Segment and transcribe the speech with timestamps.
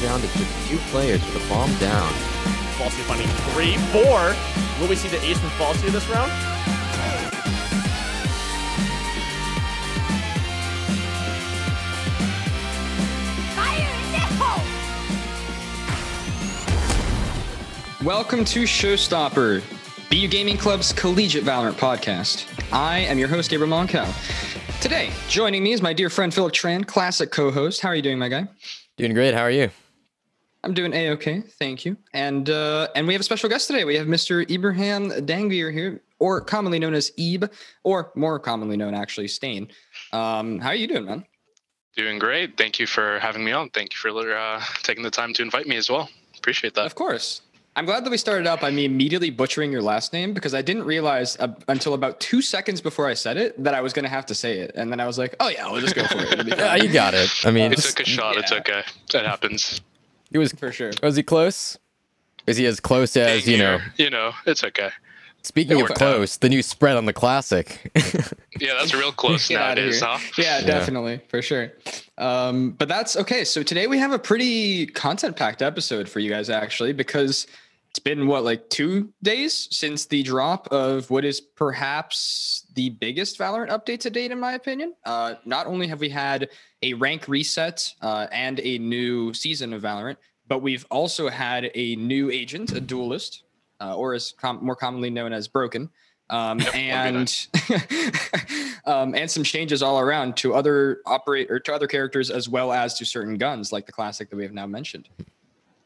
[0.00, 2.12] down to just two players with a bomb down.
[2.76, 4.34] Falsey finding three, four.
[4.80, 6.30] Will we see the ace from Falsey this round?
[18.04, 19.62] Welcome to Showstopper,
[20.10, 22.44] BU Gaming Club's collegiate Valorant podcast.
[22.70, 24.12] I am your host, Gabriel Moncal.
[24.82, 27.80] Today, joining me is my dear friend Philip Tran, classic co-host.
[27.80, 28.46] How are you doing, my guy?
[28.98, 29.32] Doing great.
[29.32, 29.70] How are you?
[30.64, 31.96] I'm doing a-okay, thank you.
[32.14, 33.84] And uh, and we have a special guest today.
[33.84, 34.48] We have Mr.
[34.50, 37.50] Ibrahim Dangvir here, or commonly known as Ebe,
[37.82, 39.68] or more commonly known actually Stain.
[40.12, 41.26] Um, how are you doing, man?
[41.96, 42.56] Doing great.
[42.56, 43.70] Thank you for having me on.
[43.70, 46.08] Thank you for uh, taking the time to invite me as well.
[46.38, 46.86] Appreciate that.
[46.86, 47.42] Of course.
[47.76, 50.62] I'm glad that we started up by me immediately butchering your last name because I
[50.62, 54.04] didn't realize uh, until about two seconds before I said it that I was going
[54.04, 54.72] to have to say it.
[54.76, 56.46] And then I was like, oh, yeah, we'll just go for it.
[56.58, 57.30] yeah, you got it.
[57.44, 58.34] I mean, you took a shot.
[58.34, 58.40] Yeah.
[58.40, 58.82] It's okay.
[59.12, 59.80] That happens.
[60.34, 60.90] He was for sure.
[61.00, 61.78] Was he close?
[62.48, 63.78] Is he as close as, you know?
[63.96, 64.90] You know, it's okay.
[65.42, 66.40] Speaking of close, out.
[66.40, 67.92] the new spread on the classic.
[68.58, 70.18] yeah, that's real close nowadays, huh?
[70.36, 71.70] Yeah, definitely, for sure.
[72.18, 73.44] Um, but that's okay.
[73.44, 77.46] So today we have a pretty content-packed episode for you guys, actually, because
[77.90, 83.38] it's been what like two days since the drop of what is perhaps the biggest
[83.38, 84.94] Valorant update to date, in my opinion.
[85.04, 86.48] Uh, not only have we had
[86.82, 90.16] a rank reset uh, and a new season of Valorant,
[90.46, 93.44] but we've also had a new agent, a duelist,
[93.80, 95.90] uh, or as com- more commonly known as Broken,
[96.30, 97.48] um, and
[98.86, 102.72] um, and some changes all around to other operate or to other characters as well
[102.72, 105.08] as to certain guns, like the classic that we have now mentioned.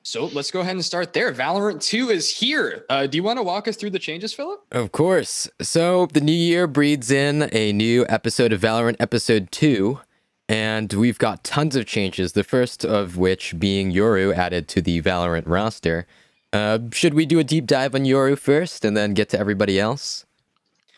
[0.08, 1.30] So let's go ahead and start there.
[1.34, 2.86] Valorant 2 is here.
[2.88, 4.64] Uh, do you want to walk us through the changes, Philip?
[4.72, 5.50] Of course.
[5.60, 10.00] So the new year breeds in a new episode of Valorant Episode 2,
[10.48, 12.32] and we've got tons of changes.
[12.32, 16.06] The first of which being Yoru added to the Valorant roster.
[16.54, 19.78] Uh, should we do a deep dive on Yoru first and then get to everybody
[19.78, 20.24] else?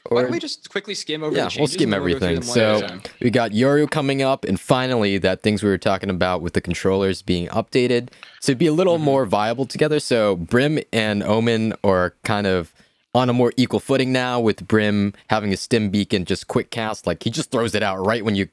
[0.07, 1.37] Or, Why don't we just quickly skim over?
[1.37, 2.41] Yeah, we'll skim everything.
[2.41, 6.41] We'll so we got Yoru coming up, and finally that things we were talking about
[6.41, 8.09] with the controllers being updated
[8.43, 9.05] to be a little mm-hmm.
[9.05, 10.01] more viable together.
[10.01, 12.73] So Brim and Omen are kind of
[13.15, 17.07] on a more equal footing now, with Brim having a stim beacon just quick cast,
[17.07, 18.49] like he just throws it out right when you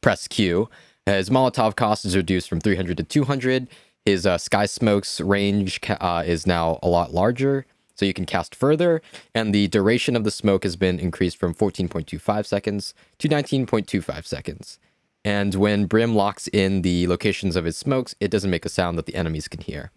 [0.00, 0.68] press Q.
[1.06, 3.68] His Molotov cost is reduced from 300 to 200.
[4.04, 7.66] His uh, Sky Smokes range uh, is now a lot larger
[7.98, 9.02] so you can cast further,
[9.34, 14.78] and the duration of the smoke has been increased from 14.25 seconds to 19.25 seconds.
[15.24, 18.96] And when Brim locks in the locations of his smokes, it doesn't make a sound
[18.96, 19.90] that the enemies can hear.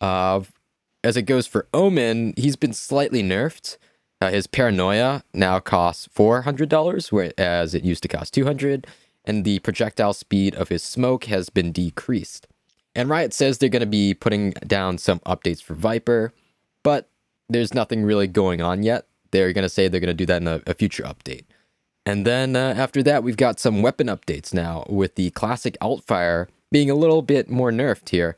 [0.00, 0.40] Uh,
[1.04, 3.76] as it goes for Omen, he's been slightly nerfed.
[4.20, 8.86] Uh, his paranoia now costs $400, whereas it used to cost 200
[9.26, 12.46] and the projectile speed of his smoke has been decreased.
[12.94, 16.32] And Riot says they're going to be putting down some updates for Viper,
[16.82, 17.10] but
[17.48, 19.06] there's nothing really going on yet.
[19.30, 21.44] They're going to say they're going to do that in a, a future update.
[22.04, 26.48] And then uh, after that, we've got some weapon updates now with the classic Altfire
[26.70, 28.36] being a little bit more nerfed here.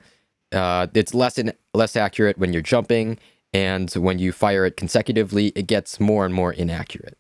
[0.53, 3.19] Uh, it's less and less accurate when you're jumping,
[3.53, 7.19] and when you fire it consecutively, it gets more and more inaccurate.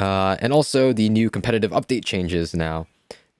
[0.00, 2.86] Uh, and also the new competitive update changes now.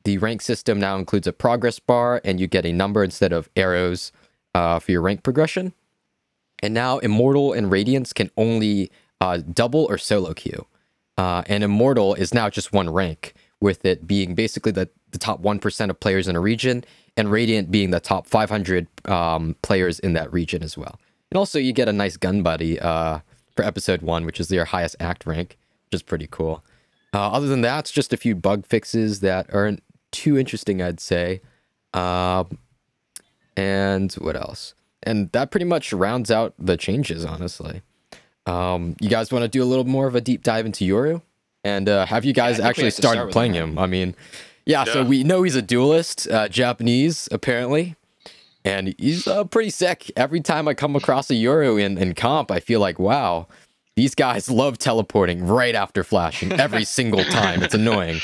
[0.04, 3.48] The rank system now includes a progress bar, and you get a number instead of
[3.56, 4.12] arrows
[4.54, 5.72] uh, for your rank progression.
[6.62, 10.66] And now Immortal and Radiance can only uh, double or solo queue.
[11.16, 15.42] Uh, and Immortal is now just one rank, with it being basically the, the top
[15.42, 16.84] 1% of players in a region,
[17.16, 21.00] and Radiant being the top 500 um, players in that region as well.
[21.30, 23.18] And also, you get a nice gun buddy uh,
[23.54, 26.64] for episode one, which is their highest act rank, which is pretty cool.
[27.12, 29.82] Uh, other than that, it's just a few bug fixes that aren't
[30.12, 31.40] too interesting, I'd say.
[31.92, 32.58] Um,
[33.56, 34.74] and what else?
[35.02, 37.82] And that pretty much rounds out the changes, honestly.
[38.46, 41.22] Um, you guys want to do a little more of a deep dive into Yoru?
[41.64, 43.78] And uh, have you guys yeah, actually started start playing him?
[43.78, 44.14] I mean,
[44.64, 47.96] yeah, yeah, so we know he's a duelist, uh, Japanese, apparently.
[48.64, 50.10] And he's uh, pretty sick.
[50.16, 53.48] Every time I come across a Yoru in, in comp, I feel like, wow,
[53.96, 57.62] these guys love teleporting right after flashing every single time.
[57.62, 58.20] It's annoying.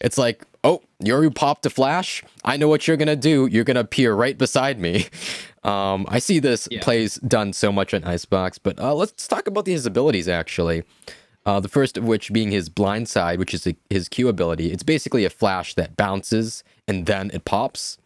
[0.00, 2.22] It's like, oh, Yoru popped a flash.
[2.44, 3.46] I know what you're going to do.
[3.46, 5.06] You're going to appear right beside me.
[5.62, 6.80] Um, I see this yeah.
[6.80, 10.84] plays done so much on Icebox, but uh, let's talk about his abilities actually.
[11.44, 14.72] Uh, the first of which being his blind side, which is a, his Q ability.
[14.72, 17.98] It's basically a flash that bounces and then it pops.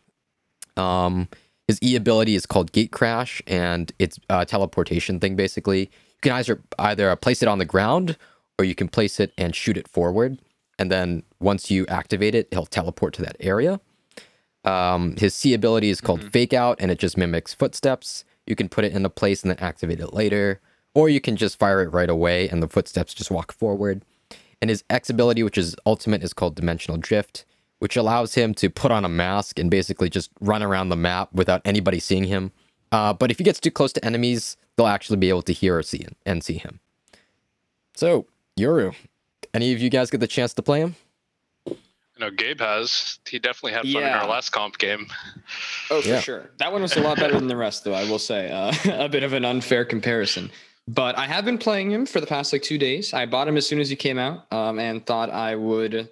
[0.77, 1.29] Um,
[1.67, 5.81] his E ability is called Gate Crash, and it's a teleportation thing basically.
[5.81, 8.17] You can either either place it on the ground
[8.59, 10.41] or you can place it and shoot it forward,
[10.79, 13.81] and then once you activate it, he'll teleport to that area.
[14.65, 16.33] Um, his C ability is called Mhm.
[16.33, 18.25] Fake Out, and it just mimics footsteps.
[18.47, 20.61] You can put it in a place and then activate it later,
[20.95, 24.05] or you can just fire it right away, and the footsteps just walk forward.
[24.61, 27.45] And his X ability, which is ultimate, is called Dimensional Drift,
[27.79, 31.29] which allows him to put on a mask and basically just run around the map
[31.35, 32.51] without anybody seeing him.
[32.91, 35.77] Uh, but if he gets too close to enemies, they'll actually be able to hear
[35.77, 36.81] or see and see him.
[37.95, 38.27] So,
[38.59, 38.95] Yoru,
[39.55, 40.97] any of you guys get the chance to play him?
[41.67, 41.77] You
[42.21, 43.19] know, Gabe has.
[43.29, 45.07] He definitely had fun in our last comp game.
[45.91, 46.21] Oh, for Yeah.
[46.21, 46.51] sure.
[46.59, 47.95] That one was a lot better than the rest, though.
[47.95, 48.73] I will say uh,
[49.05, 50.51] a bit of an unfair comparison.
[50.87, 53.15] But I have been playing him for the past like two days.
[53.15, 56.09] I bought him as soon as he came out, um, and thought I would.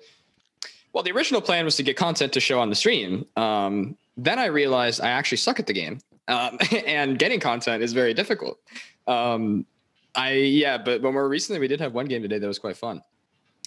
[0.93, 3.27] Well, the original plan was to get content to show on the stream.
[3.37, 5.99] Um, then I realized I actually suck at the game,
[6.29, 8.59] um, and getting content is very difficult.
[9.07, 9.67] Um,
[10.15, 12.77] I yeah, but but more recently we did have one game today that was quite
[12.77, 13.03] fun.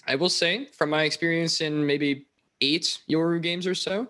[0.06, 2.26] I will say, from my experience in maybe
[2.60, 4.08] eight Yoru games or so,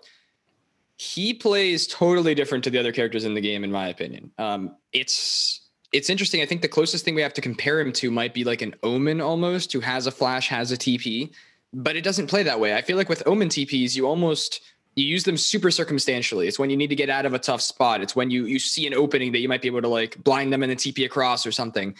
[0.97, 4.31] he plays totally different to the other characters in the game, in my opinion.
[4.37, 5.61] Um, it's
[5.93, 6.41] it's interesting.
[6.41, 8.75] I think the closest thing we have to compare him to might be like an
[8.83, 11.31] Omen almost, who has a flash, has a TP,
[11.73, 12.75] but it doesn't play that way.
[12.75, 14.61] I feel like with Omen TPs, you almost
[14.95, 16.47] you use them super circumstantially.
[16.47, 18.01] It's when you need to get out of a tough spot.
[18.01, 20.51] It's when you you see an opening that you might be able to like blind
[20.51, 21.95] them and then TP across or something.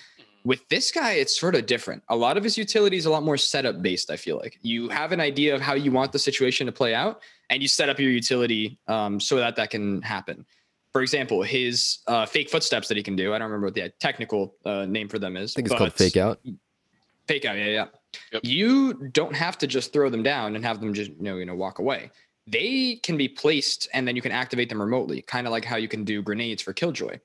[0.48, 2.04] With this guy, it's sort of different.
[2.08, 4.10] A lot of his utility is a lot more setup based.
[4.10, 6.96] I feel like you have an idea of how you want the situation to play
[6.96, 10.46] out, and you set up your utility um, so that that can happen.
[10.94, 13.34] For example, his uh, fake footsteps that he can do.
[13.34, 15.52] I don't remember what the technical uh, name for them is.
[15.52, 16.40] I think it's called Fake Out.
[17.28, 17.86] Fake out, yeah, yeah.
[18.32, 18.42] Yep.
[18.46, 21.46] You don't have to just throw them down and have them just you know you
[21.46, 22.10] know walk away.
[22.48, 25.76] They can be placed and then you can activate them remotely, kind of like how
[25.76, 27.20] you can do grenades for Killjoy.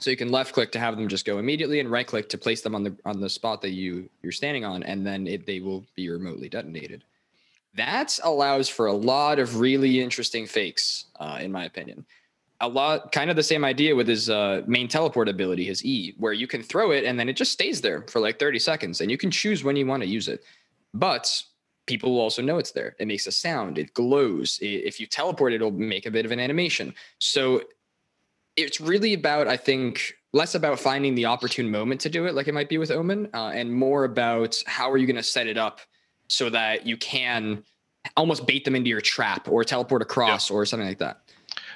[0.00, 2.38] So you can left click to have them just go immediately and right click to
[2.38, 5.46] place them on the on the spot that you you're standing on, and then it,
[5.46, 7.04] they will be remotely detonated.
[7.74, 12.04] That allows for a lot of really interesting fakes, uh, in my opinion.
[12.60, 16.14] A lot, kind of the same idea with his uh, main teleport ability, his E,
[16.18, 19.00] where you can throw it and then it just stays there for like 30 seconds,
[19.00, 20.42] and you can choose when you want to use it.
[20.92, 21.42] But
[21.86, 22.96] people will also know it's there.
[22.98, 23.78] It makes a sound.
[23.78, 24.58] It glows.
[24.60, 26.94] If you teleport, it'll make a bit of an animation.
[27.18, 27.62] So
[28.58, 32.48] it's really about, I think, less about finding the opportune moment to do it, like
[32.48, 35.46] it might be with Omen, uh, and more about how are you going to set
[35.46, 35.80] it up
[36.26, 37.64] so that you can
[38.16, 41.20] almost bait them into your trap or teleport across or something like that.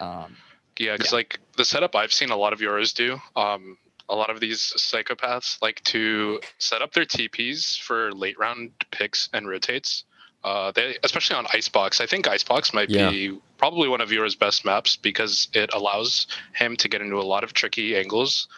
[0.01, 0.37] Um,
[0.79, 1.17] Yeah, because Yeah.
[1.17, 3.77] like the setup I've seen a lot of Yorus do, um,
[4.09, 9.29] a lot of these psychopaths like to set up their TPs for late round picks
[9.33, 10.05] and rotates.
[10.45, 12.01] Uh, they especially on Icebox.
[12.01, 13.11] I think Icebox might Yeah.
[13.11, 17.23] be probably one of Yoru's best maps because it allows him to get into a
[17.23, 18.49] lot of tricky angles.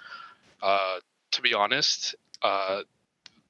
[0.62, 1.00] Uh,
[1.32, 2.82] to be honest, uh,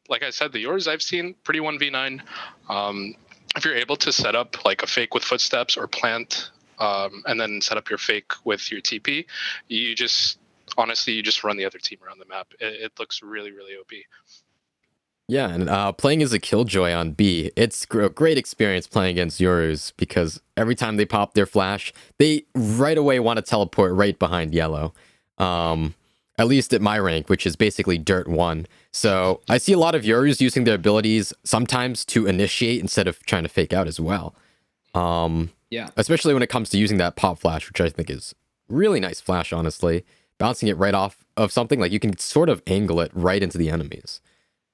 [0.08, 2.22] like I said, the Yorus I've seen pretty one v nine.
[2.68, 3.14] Um,
[3.56, 6.50] if you're able to set up like a fake with footsteps or plant
[6.80, 9.26] um, and then set up your fake with your TP,
[9.68, 10.38] you just
[10.76, 12.48] honestly you just run the other team around the map.
[12.58, 13.92] It, it looks really really OP.
[15.26, 19.40] Yeah, and uh, playing as a Killjoy on B, it's a great experience playing against
[19.40, 24.18] Yorus because every time they pop their flash, they right away want to teleport right
[24.18, 24.92] behind yellow.
[25.38, 25.94] Um,
[26.36, 28.66] at least at my rank, which is basically dirt one.
[28.92, 33.24] So I see a lot of Yorus using their abilities sometimes to initiate instead of
[33.24, 34.34] trying to fake out as well.
[34.94, 35.90] Um, Yeah.
[35.96, 38.34] especially when it comes to using that pop flash, which I think is
[38.68, 40.04] really nice flash, honestly.
[40.38, 43.56] Bouncing it right off of something like you can sort of angle it right into
[43.56, 44.20] the enemies.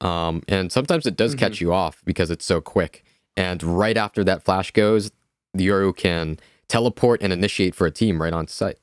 [0.01, 3.05] Um, and sometimes it does catch you off because it's so quick.
[3.37, 5.11] And right after that flash goes,
[5.55, 6.39] the Yoru can
[6.69, 8.79] teleport and initiate for a team right on site.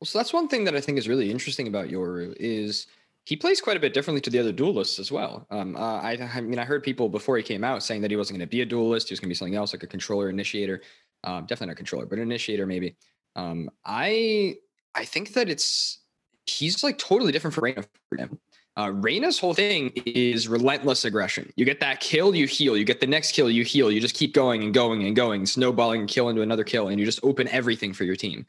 [0.00, 2.86] Well, so that's one thing that I think is really interesting about Yoru is
[3.24, 5.46] he plays quite a bit differently to the other duelists as well.
[5.50, 8.16] Um, uh, I, I mean, I heard people before he came out saying that he
[8.16, 9.86] wasn't going to be a duelist; he was going to be something else, like a
[9.86, 10.82] controller initiator.
[11.22, 12.96] Um, definitely not a controller, but an initiator maybe.
[13.36, 14.56] Um, I
[14.94, 16.00] I think that it's
[16.46, 18.40] he's like totally different from Reyna for him.
[18.76, 21.52] Uh, Reyna's whole thing is relentless aggression.
[21.56, 22.76] You get that kill, you heal.
[22.76, 23.90] You get the next kill, you heal.
[23.90, 26.98] You just keep going and going and going, snowballing and kill into another kill, and
[26.98, 28.46] you just open everything for your team.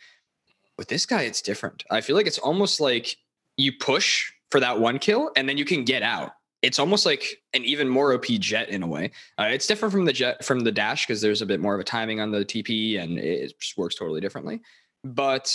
[0.77, 1.84] With this guy, it's different.
[1.92, 3.18] I feel like it's almost like
[3.58, 6.32] you push for that one kill and then you can get out.
[6.62, 9.12] It's almost like an even more OP jet in a way.
[9.38, 11.82] Uh, it's different from the jet from the dash because there's a bit more of
[11.82, 14.62] a timing on the TP and it just works totally differently.
[15.03, 15.53] But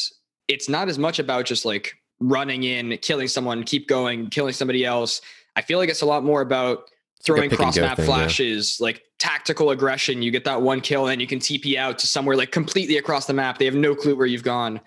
[0.48, 4.84] it's not as much about just like running in, killing someone, keep going, killing somebody
[4.84, 5.20] else.
[5.56, 6.90] I feel like it's a lot more about
[7.22, 8.14] throwing and cross map thing, yeah.
[8.14, 10.22] flashes, like tactical aggression.
[10.22, 13.26] You get that one kill and you can TP out to somewhere like completely across
[13.26, 13.58] the map.
[13.58, 14.80] They have no clue where you've gone.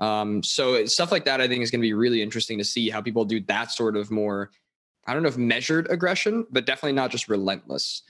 [0.00, 2.88] Um, so stuff like that, I think, is going to be really interesting to see
[2.88, 4.50] how people do that sort of more.
[5.06, 8.02] I don't know if measured aggression, but definitely not just relentless.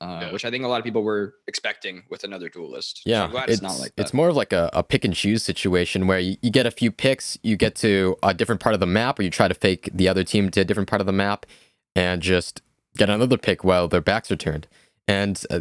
[0.00, 0.32] Uh, Yeah.
[0.32, 2.98] which I think a lot of people were expecting with another duelist.
[3.04, 4.02] So Yeah, I'm glad it's, not like that.
[4.02, 6.70] It's more of like a, a pick and choose situation where you, you get a
[6.70, 9.54] few picks, you get to a different part of the map, or you try to
[9.54, 11.46] fake the other team to a different part of the map,
[11.94, 12.62] and just
[12.96, 14.66] get another pick while their backs are turned.
[15.08, 15.60] And uh,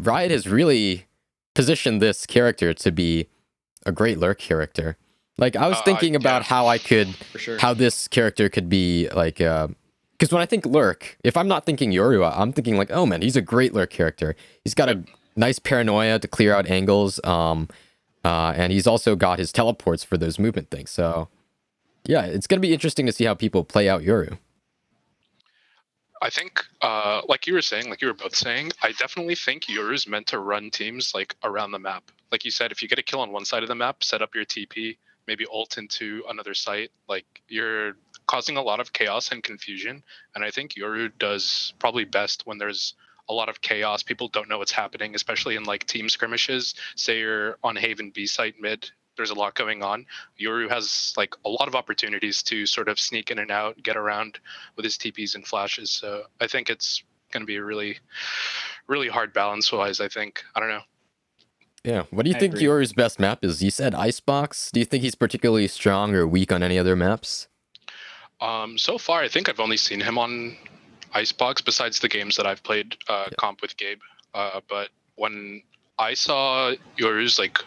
[0.00, 1.06] Riot has really
[1.54, 3.28] positioned this character to be
[3.86, 4.96] a great lurk character.
[5.36, 6.48] Like I was Uh, thinking about yeah.
[6.48, 7.58] how I could for sure.
[7.58, 9.40] how this character could be like
[10.24, 13.20] because when I think lurk, if I'm not thinking Yorua, I'm thinking like, oh man,
[13.20, 14.34] he's a great lurk character.
[14.62, 15.04] He's got a
[15.36, 17.68] nice paranoia to clear out angles, um,
[18.24, 20.90] uh, and he's also got his teleports for those movement things.
[20.90, 21.28] So
[22.06, 24.38] yeah, it's gonna be interesting to see how people play out Yoru.
[26.22, 29.64] I think, uh, like you were saying, like you were both saying, I definitely think
[29.64, 32.10] Yoru's meant to run teams like around the map.
[32.32, 34.22] Like you said, if you get a kill on one side of the map, set
[34.22, 36.92] up your TP, maybe ult into another site.
[37.10, 40.02] Like you're causing a lot of chaos and confusion.
[40.34, 42.94] And I think Yoru does probably best when there's
[43.28, 44.02] a lot of chaos.
[44.02, 46.74] People don't know what's happening, especially in like team skirmishes.
[46.96, 48.90] Say you're on Haven B site mid.
[49.16, 50.06] There's a lot going on.
[50.40, 53.96] Yoru has like a lot of opportunities to sort of sneak in and out, get
[53.96, 54.40] around
[54.76, 55.90] with his TPs and flashes.
[55.90, 57.98] So I think it's going to be a really,
[58.88, 60.00] really hard balance wise.
[60.00, 60.42] I think.
[60.54, 60.82] I don't know.
[61.84, 62.04] Yeah.
[62.10, 62.66] What do you I think agree.
[62.66, 63.62] Yoru's best map is?
[63.62, 64.70] You said Icebox.
[64.72, 67.46] Do you think he's particularly strong or weak on any other maps?
[68.44, 70.56] Um, so far, I think I've only seen him on
[71.14, 74.00] Icebox besides the games that I've played uh, comp with Gabe.
[74.34, 75.62] Uh, but when
[75.98, 77.58] I saw Yorus like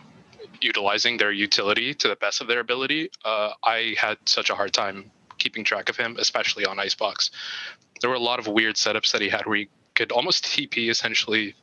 [0.61, 4.71] utilizing their utility to the best of their ability, uh, I had such a hard
[4.71, 7.31] time keeping track of him, especially on Icebox.
[8.01, 10.91] There were a lot of weird setups that he had where he could almost TP
[10.91, 11.55] essentially.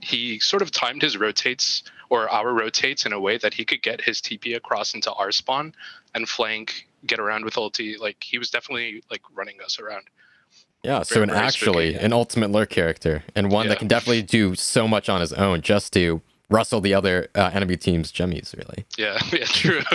[0.00, 3.80] He sort of timed his rotates or our rotates in a way that he could
[3.80, 5.74] get his TP across into our spawn
[6.14, 7.98] and flank, get around with ulti.
[7.98, 10.04] Like he was definitely like running us around.
[10.82, 12.04] Yeah, so an actually spooky.
[12.04, 15.60] an ultimate lurk character and one that can definitely do so much on his own
[15.62, 18.54] just to rustle the other uh, enemy team's jummies.
[18.56, 18.84] Really.
[18.96, 19.82] Yeah, yeah, true.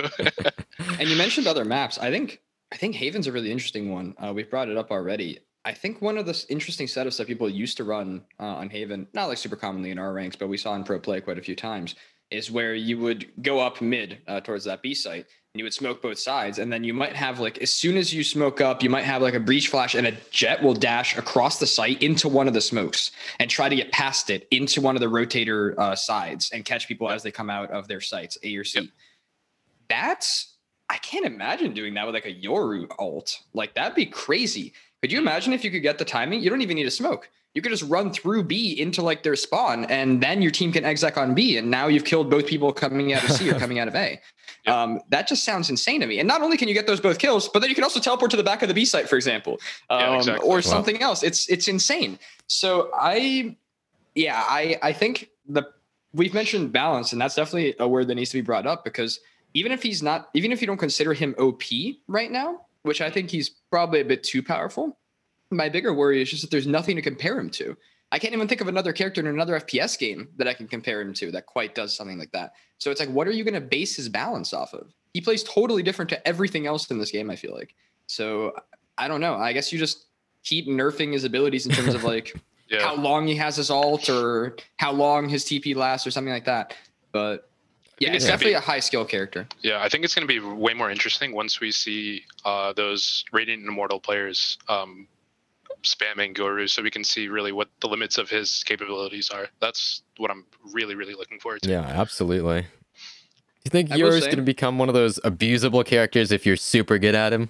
[0.99, 1.97] And you mentioned other maps.
[1.99, 2.41] I think
[2.71, 4.15] I think Haven's a really interesting one.
[4.17, 5.39] Uh, we've brought it up already.
[5.63, 8.69] I think one of the s- interesting setups that people used to run uh, on
[8.69, 11.37] Haven, not like super commonly in our ranks, but we saw in pro play quite
[11.37, 11.93] a few times,
[12.31, 15.73] is where you would go up mid uh, towards that B site and you would
[15.73, 18.81] smoke both sides, and then you might have like as soon as you smoke up,
[18.81, 22.01] you might have like a breach flash and a jet will dash across the site
[22.01, 25.07] into one of the smokes and try to get past it into one of the
[25.07, 28.63] rotator uh, sides and catch people as they come out of their sites, A or
[28.63, 28.79] C.
[28.79, 28.89] Yep.
[29.89, 30.55] That's
[30.89, 33.37] I can't imagine doing that with like a Yoru alt.
[33.53, 34.73] Like that'd be crazy.
[35.01, 36.41] Could you imagine if you could get the timing?
[36.41, 37.29] You don't even need to smoke.
[37.53, 40.85] You could just run through B into like their spawn, and then your team can
[40.85, 43.79] exec on B, and now you've killed both people coming out of C or coming
[43.79, 44.19] out of A.
[44.63, 44.75] Yep.
[44.75, 46.19] Um, that just sounds insane to me.
[46.19, 48.29] And not only can you get those both kills, but then you can also teleport
[48.29, 50.47] to the back of the B site, for example, um, Yeah, exactly.
[50.47, 50.61] or Wow.
[50.61, 51.23] something else.
[51.23, 52.19] It's it's insane.
[52.45, 53.55] So I,
[54.13, 55.63] yeah, I I think the
[56.13, 59.19] we've mentioned balance, and that's definitely a word that needs to be brought up because
[59.55, 61.63] even if he's not, even if you don't consider him OP
[62.07, 64.95] right now, which I think he's probably a bit too powerful,
[65.51, 67.75] my bigger worry is just that there's nothing to compare him to.
[68.11, 70.99] I can't even think of another character in another FPS game that I can compare
[71.01, 72.53] him to that quite does something like that.
[72.77, 74.93] So it's like, what are you going to base his balance off of?
[75.13, 77.73] He plays totally different to everything else in this game, I feel like.
[78.07, 78.53] So
[78.97, 79.35] I don't know.
[79.35, 80.05] I guess you just
[80.43, 82.35] keep nerfing his abilities in terms of like
[82.69, 82.81] yeah.
[82.81, 86.45] how long he has his alt or how long his TP lasts or something like
[86.45, 86.75] that.
[87.11, 87.49] But
[87.99, 89.47] yeah, it's it's definitely be- a high skill character.
[89.61, 93.23] Yeah, I think it's going to be way more interesting once we see uh, those
[93.31, 95.07] Radiant Immortal players um,
[95.83, 99.47] spamming Yoru so we can see really what the limits of his capabilities are.
[99.59, 101.69] That's what I'm really, really looking forward to.
[101.69, 102.61] Yeah, absolutely.
[102.61, 102.67] Do
[103.65, 106.97] you think Yoru is going to become one of those abusable characters if you're super
[106.97, 107.49] good at him?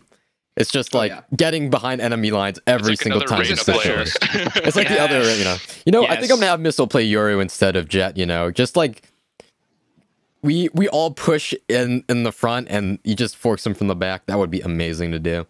[0.58, 1.22] It's just Oh, like yeah.
[1.38, 3.40] getting behind enemy lines every like single time.
[3.40, 4.06] Reyna he's player.
[4.06, 4.18] specialist.
[4.58, 5.56] It's like the other, you know.
[5.86, 8.18] You know, I think I'm gonna have Missile play Yoru instead of Jet.
[8.18, 9.04] You know, just like
[10.42, 13.96] we we all push in in the front and you just force them from the
[13.96, 14.26] back.
[14.26, 15.48] That would be amazing to do.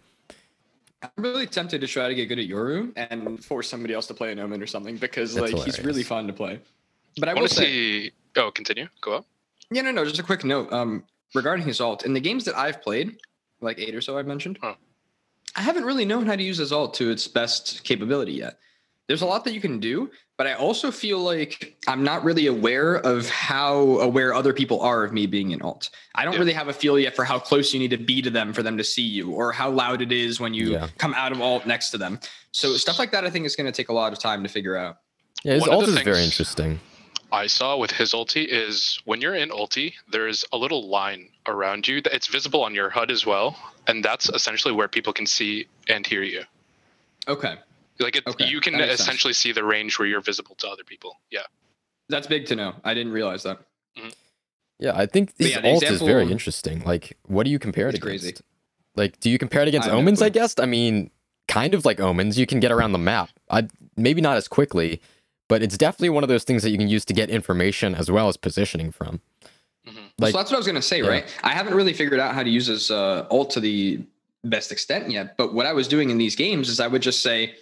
[1.04, 4.14] I'm really tempted to try to get good at Yoru and force somebody else to
[4.14, 6.60] play an Omen or something because That's like he's really fun to play.
[7.18, 8.12] But I I want to say, see.
[8.38, 8.88] Oh, continue.
[9.02, 9.26] Go up.
[9.72, 10.72] yeah, no, no, just a quick note.
[10.72, 11.04] Um,
[11.34, 13.18] regarding his alt in the games that I've played,
[13.62, 14.76] like eight or so I've mentioned, Huh.
[15.56, 18.58] I haven't really known how to use his alt to its best capability yet.
[19.12, 22.48] There's a lot that you can do, but I also feel like I'm not really
[22.48, 25.90] aware of how aware other people are of me being an alt.
[26.16, 26.40] I don't Yeah.
[26.40, 28.64] really have a feel yet for how close you need to be to them for
[28.64, 30.88] them to see you, or how loud it is when you Yeah.
[30.98, 32.22] come out of alt next to them.
[32.54, 34.50] So stuff like that, I think is going to take a lot of time to
[34.50, 35.00] figure out.
[35.44, 36.80] Yeah, his One of ult the is very interesting.
[37.34, 41.86] I saw with his ulti is when you're in ulti, there's a little line around
[41.86, 45.26] you that it's visible on your HUD as well, and that's essentially where people can
[45.26, 46.44] see and hear you.
[47.28, 47.56] Okay.
[48.02, 49.02] Like it, Okay, you can that makes sense.
[49.02, 51.20] essentially see the range where you're visible to other people.
[51.30, 51.42] Yeah.
[52.10, 52.74] That's big to know.
[52.84, 53.60] I didn't realize that.
[54.80, 56.84] Yeah, I think But yeah, the ult is very example- interesting.
[56.86, 58.04] Like, what do you compare it against?
[58.04, 58.36] crazy.
[58.96, 60.22] Like, do you compare it against I have no omens?
[60.22, 60.56] I guess.
[60.60, 61.12] I mean,
[61.48, 62.38] kind of like omens.
[62.40, 63.30] You can get around the map.
[63.50, 65.02] I maybe not as quickly,
[65.48, 68.10] but it's definitely one of those things that you can use to get information as
[68.10, 69.22] well as positioning from.
[69.86, 71.08] hmm Like, so that's what I was gonna say, yeah.
[71.08, 71.40] right?
[71.44, 74.02] I haven't really figured out how to use this uh, ult to the
[74.44, 75.38] best extent yet.
[75.38, 77.54] But what I was doing in these games is I would just say,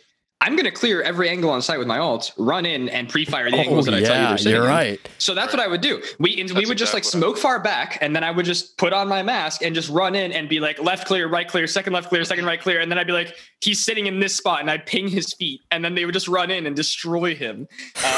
[0.41, 3.58] I'm gonna clear every angle on site with my alt, run in and pre-fire the
[3.58, 4.69] angles that I tell you Oh, yeah, they're sitting you're in.
[4.69, 5.10] right.
[5.17, 6.01] So that's what I would do.
[6.17, 8.24] We and we That's would just like exactly what I smoke far back, and then
[8.24, 11.08] I would just put on my mask and just run in and be like left
[11.08, 13.84] clear, right clear, second left clear, second right clear, and then I'd be like he's
[13.84, 16.50] sitting in this spot, and I'd ping his feet, and then they would just run
[16.51, 17.67] in and destroy him.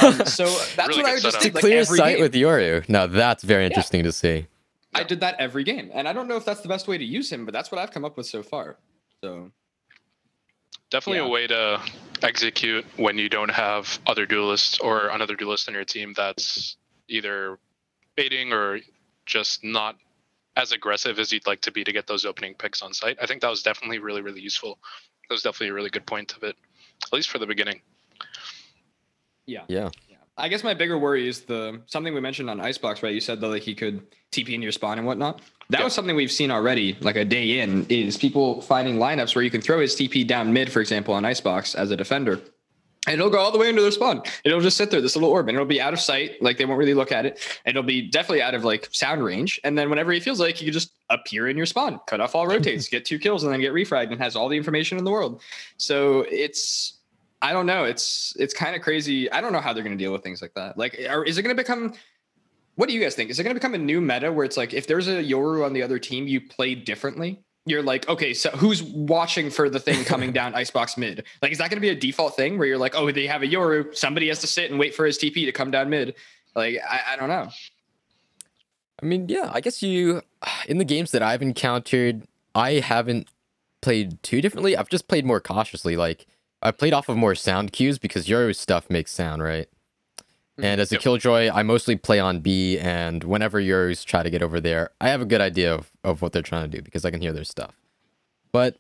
[0.04, 2.22] Um, so that's Really what I would just do To like clear every sight game.
[2.22, 2.88] with Yoru.
[2.88, 4.46] Now that's very interesting to see.
[4.94, 7.04] I did that every game, and I don't know if that's the best way to
[7.04, 8.78] use him, but that's what I've come up with so far.
[9.24, 9.50] So
[10.92, 11.28] Definitely Yeah.
[11.28, 11.82] a way to
[12.24, 17.58] execute when you don't have other duelists or another duelist in your team that's either
[18.16, 18.80] baiting or
[19.26, 19.96] just not
[20.56, 23.18] as aggressive as you'd like to be to get those opening picks on site.
[23.22, 24.78] I think that was definitely really, really useful.
[25.30, 26.56] That was definitely a really good point of it,
[27.04, 27.82] at least for the beginning.
[29.68, 30.11] yeah, Yeah.
[30.38, 33.14] I guess my bigger worry is the something we mentioned on Icebox, right?
[33.14, 35.42] You said that like he could TP in your spawn and whatnot.
[35.70, 35.84] That Yeah.
[35.86, 39.52] was something we've seen already, like a day in, is people finding lineups where you
[39.52, 42.42] can throw his TP down mid, for example, on Icebox as a defender.
[43.08, 44.22] And it'll go all the way into their spawn.
[44.46, 46.40] It'll just sit there, this little orb, and it'll be out of sight.
[46.42, 47.40] Like they won't really look at it.
[47.66, 49.60] It'll be definitely out of like sound range.
[49.64, 52.36] And then whenever he feels like he can just appear in your spawn, cut off
[52.36, 55.04] all rotates, get two kills, and then get refragged and has all the information in
[55.04, 55.42] the world.
[55.78, 57.00] So it's
[57.42, 57.86] I don't know.
[57.86, 59.32] It's it's kind of crazy.
[59.32, 60.78] I don't know how they're going to deal with things like that.
[60.78, 61.94] Like, are, is it going to become?
[62.76, 63.30] What do you guys think?
[63.30, 65.66] Is it going to become a new meta where it's like if there's a Yoru
[65.66, 67.44] on the other team, you play differently?
[67.66, 71.26] You're like, okay, so who's watching for the thing coming down icebox mid?
[71.42, 73.44] Like, is that going to be a default thing where you're like, oh, they have
[73.44, 76.16] a Yoru, somebody has to sit and wait for his TP to come down mid?
[76.56, 77.50] Like, I, I don't know.
[79.02, 80.22] I mean, yeah, I guess you
[80.68, 82.24] in the games that I've encountered,
[82.56, 83.28] I haven't
[83.82, 84.78] played too differently.
[84.78, 85.96] I've just played more cautiously.
[85.96, 86.28] Like
[86.62, 89.68] I played off of more sound cues because Yoru's stuff makes sound, right?
[90.58, 91.02] And as a Yep.
[91.02, 95.10] killjoy, I mostly play on B, and whenever Yoru's try to get over there, I
[95.10, 97.34] have a good idea of, of what they're trying to do because I can hear
[97.34, 97.76] their stuff.
[98.52, 98.78] But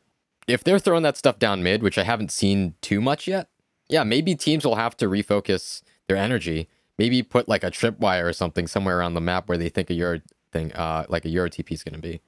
[0.47, 3.47] if they're throwing that stuff down mid, which I haven't seen too much yet,
[3.89, 6.67] yeah, maybe teams will have to refocus their energy.
[6.99, 9.93] Maybe put like a tripwire or something somewhere around the map where they think a
[9.93, 12.21] Yoru thing, uh, like a Yoru TP is going to be.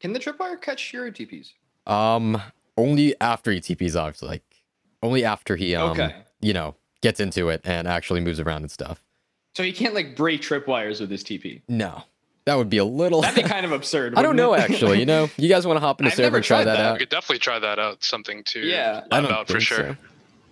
[0.00, 1.52] Can the tripwire catch Yoru TPs?
[1.92, 2.40] Um,
[2.78, 4.42] only after he TPs off, like
[5.04, 6.14] only after he, um, Okay.
[6.40, 9.02] you know, gets into it and actually moves around and stuff.
[9.54, 11.62] So he can't like break tripwires with his TP.
[11.68, 12.02] No,
[12.46, 13.20] that would be a little.
[13.20, 14.14] That'd be kind of absurd.
[14.16, 14.60] I don't know it?
[14.60, 14.98] actually.
[14.98, 16.64] You know, you guys want to hop in a I've server never and try tried
[16.64, 16.82] that, that.
[16.82, 16.98] We out?
[16.98, 18.02] could definitely try that out.
[18.02, 19.02] Something to Yeah.
[19.12, 19.78] I I don't about for think sure.
[19.78, 19.96] so.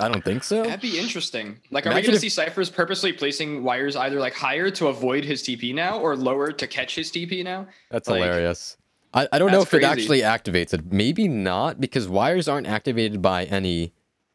[0.00, 0.62] I don't think so.
[0.64, 1.58] That'd be interesting.
[1.70, 4.88] Like, are we going to if- see Cyphers purposely placing wires either like higher to
[4.88, 7.66] avoid his TP now, or lower to catch his TP now?
[7.90, 8.76] That's like- hilarious.
[9.14, 10.90] I, I don't know if That's it actually activates it.
[10.92, 13.92] Maybe not because wires aren't activated by any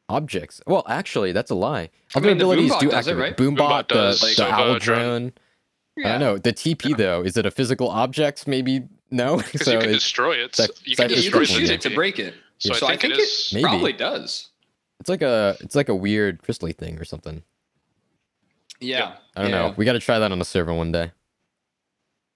[0.09, 0.61] objects.
[0.67, 1.89] Well, actually, that's a lie.
[2.15, 3.35] Other mean, the abilities Boombot do does it, right?
[3.37, 4.79] Boombot, Boombot the, does, the owl drone.
[4.79, 5.33] drone.
[6.05, 6.37] I don't know.
[6.37, 8.47] The TP though, is it a physical object?
[8.47, 9.39] Maybe no.
[9.57, 10.55] So you can it- destroy it.
[10.55, 12.33] Cypher- you can Cypher Yeah, you can destroy definitely shoot it to break it.
[12.59, 13.51] So, So I I think, think it it- is.
[13.53, 13.63] Maybe.
[13.63, 14.49] Probably does.
[14.99, 17.43] it's like a it's like a weird crystally thing or something.
[18.79, 19.15] Yeah.
[19.35, 19.73] I don't yeah, know.
[19.75, 21.11] We got to try that on a server one day.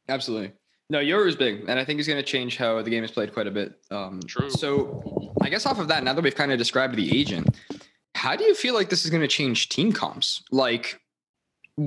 [0.10, 0.54] Absolutely.
[0.92, 3.12] No, Yoru is big, and I think he's going to change how the game is
[3.12, 3.80] played quite a bit.
[3.92, 4.50] Um, True.
[4.50, 7.56] So, I guess off of that, now that we've kind of described the agent,
[8.14, 10.44] how do you feel like this is going to change team comps?
[10.52, 11.00] Like,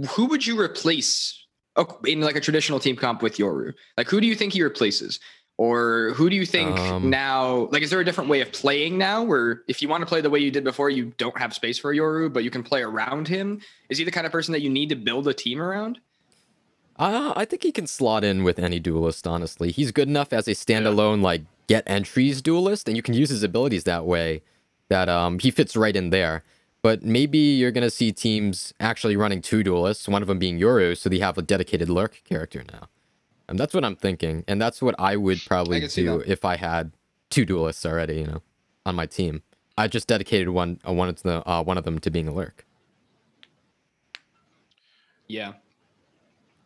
[0.08, 1.38] who would you replace
[1.76, 3.74] oh, in like a traditional team comp with Yoru?
[3.98, 5.20] Like, who do you think he replaces?
[5.58, 7.68] Or who do you think Um, now?
[7.70, 10.22] Like, is there a different way of playing now where if you want to play
[10.22, 12.80] the way you did before, you don't have space for Yoru, but you can play
[12.80, 13.60] around him?
[13.90, 16.00] Is he the kind of person that you need to build a team around?
[16.96, 19.70] Uh, I think he can slot in with any duelist, honestly.
[19.70, 23.42] He's good enough as a standalone, like, get entries duelist, and you can use his
[23.42, 24.42] abilities that way
[24.88, 26.44] that um he fits right in there.
[26.82, 30.58] But maybe you're going to see teams actually running two duelists, one of them being
[30.60, 32.88] Yoru, so they have a dedicated lurk character now.
[33.48, 34.44] And that's what I'm thinking.
[34.46, 36.92] And that's what I would probably can see do if I had
[37.30, 38.42] two duelists already, you know,
[38.84, 39.42] on my team.
[39.78, 42.34] I just dedicated one uh, one of the uh, one of them to being a
[42.34, 42.66] lurk.
[45.26, 45.54] Yeah.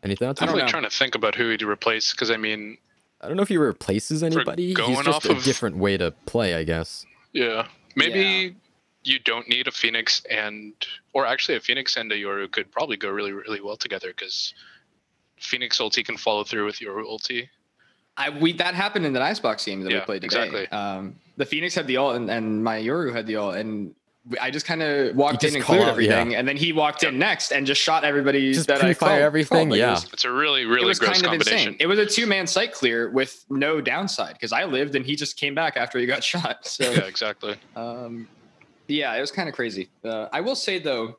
[0.03, 0.41] Any thoughts?
[0.41, 0.69] I don't Definitely know.
[0.81, 2.79] trying to think about who he'd replace because I mean,
[3.21, 4.69] I don't know if he replaces anybody.
[4.69, 7.05] He's going just off a of- different way to play, I guess.
[7.33, 8.51] yeah, maybe Yeah.
[9.05, 10.73] you don't need a Phoenix and,
[11.13, 14.55] or actually a Phoenix and a Yoru could probably go really, really well together because
[15.41, 17.49] Phoenix ulti can follow through with Yoru ulti.
[18.17, 20.27] I we that happened in the Icebox game that we played today.
[20.47, 20.69] exactly.
[20.69, 23.95] Um, the Phoenix had the ult and, and my Yoru had the ult, and
[24.41, 25.91] I just kind of walked in and cleared out, yeah.
[25.93, 29.23] everything, and then he walked in next and just shot everybody Just that I pre-fire
[29.23, 29.71] everything, called.
[29.71, 29.91] Like, it yeah.
[29.93, 31.69] was- It's a really, it really was gross kind of combination.
[31.75, 31.77] insane.
[31.81, 35.17] It was a two man site clear with no downside because I lived and he
[35.17, 36.67] just came back after he got shot.
[36.67, 37.57] So yeah, exactly.
[37.77, 38.29] um,
[38.89, 39.89] yeah, it was kind of crazy.
[40.05, 41.19] Uh, I will say though,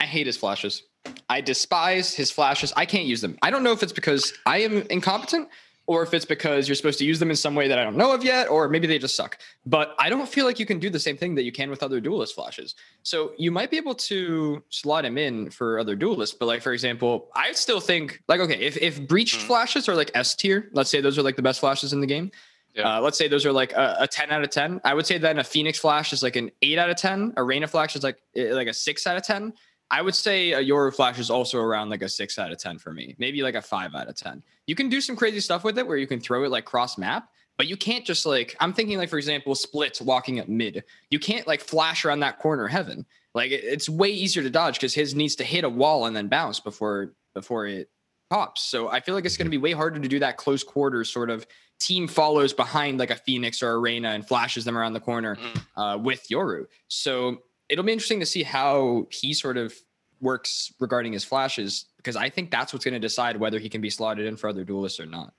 [0.00, 0.82] I hate his flashes.
[1.28, 2.72] I despise his flashes.
[2.76, 3.38] I can't use them.
[3.42, 5.48] I don't know if it's because I am incompetent
[5.88, 7.96] or if it's because you're supposed to use them in some way that I don't
[7.96, 9.38] know of yet, or maybe they just suck.
[9.64, 11.82] But I don't feel like you can do the same thing that you can with
[11.82, 12.74] other duelist flashes.
[13.02, 16.74] So you might be able to slot him in for other duelists, but like for
[16.74, 19.46] example, I still think like okay, if if breached Mhm.
[19.46, 22.06] flashes are like S tier, let's say those are like the best flashes in the
[22.06, 22.30] game.
[22.74, 22.98] Yeah.
[22.98, 24.82] Uh, let's say those are like a, a 10 out of 10.
[24.84, 27.32] I would say then a Phoenix Flash is like an 8 out of 10.
[27.38, 29.54] A Reyna Flash is like eh, like a 6 out of 10.
[29.90, 32.78] I would say a Yoru Flash is also around like a 6 out of 10
[32.78, 33.14] for me.
[33.18, 34.42] Maybe like a 5 out of 10.
[34.66, 36.98] You can do some crazy stuff with it where you can throw it like cross
[36.98, 40.84] map, but you can't just like I'm thinking like for example splits walking up mid.
[41.10, 43.06] You can't like flash around that corner heaven.
[43.34, 46.28] Like it's way easier to dodge because his needs to hit a wall and then
[46.28, 47.88] bounce before before it
[48.30, 48.62] pops.
[48.62, 51.08] So I feel like it's going to be way harder to do that close quarters
[51.10, 51.46] sort of
[51.80, 55.36] team follows behind like a Phoenix or a Reyna and flashes them around the corner
[55.36, 55.62] Mhm.
[55.76, 56.66] uh, with Yoru.
[56.88, 59.74] So it'll be interesting to see how he sort of
[60.20, 63.80] works regarding his flashes because I think that's what's going to decide whether he can
[63.80, 65.32] be slotted in for other duelists or not.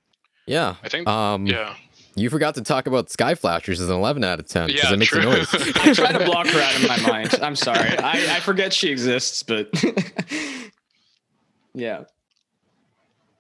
[0.45, 0.75] Yeah.
[0.83, 1.07] I think.
[1.07, 1.75] Um, yeah.
[2.15, 4.93] You forgot to talk about Skye Flashers as an 11 out of 10 because Yeah,
[4.93, 5.21] it makes true.
[5.21, 5.47] a noise.
[5.53, 7.35] I try to block her out of my mind.
[7.41, 7.97] I'm sorry.
[7.97, 9.69] I, I forget she exists, but
[11.73, 12.03] yeah.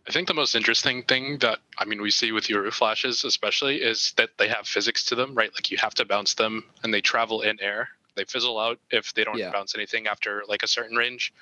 [0.07, 3.77] I think the most interesting thing that I mean we see with Yoru flashes especially
[3.77, 5.51] is that they have physics to them, right?
[5.53, 7.89] Like you have to bounce them and they travel in air.
[8.19, 9.51] They fizzle out if they don't Yeah.
[9.51, 11.33] bounce anything after like a certain range.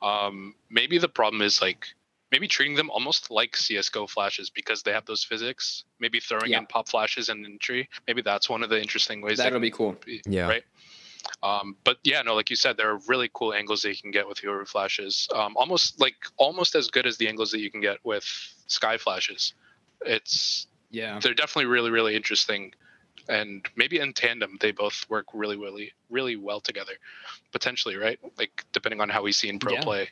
[0.00, 1.86] Um, maybe the problem is like
[2.30, 5.84] maybe treating them almost like CS:GO flashes because they have those physics.
[6.00, 6.58] Maybe throwing Yeah.
[6.60, 7.90] in pop flashes and entry.
[8.06, 9.36] Maybe that's one of the interesting ways.
[9.36, 9.92] that That'll be cool.
[10.06, 10.48] be, Yeah.
[10.48, 10.64] Right.
[11.42, 14.10] Um, but yeah, no, like you said, there are really cool angles that you can
[14.10, 15.28] get with Yoru flashes.
[15.34, 18.24] Um, almost like almost as good as the angles that you can get with
[18.68, 19.52] Skye flashes.
[20.06, 21.18] It's Yeah.
[21.20, 22.74] they're definitely really really interesting,
[23.28, 26.92] and maybe in tandem they both work really really really well together,
[27.52, 28.18] potentially, right?
[28.38, 29.82] Like depending on how we see in pro Yeah.
[29.82, 30.08] play.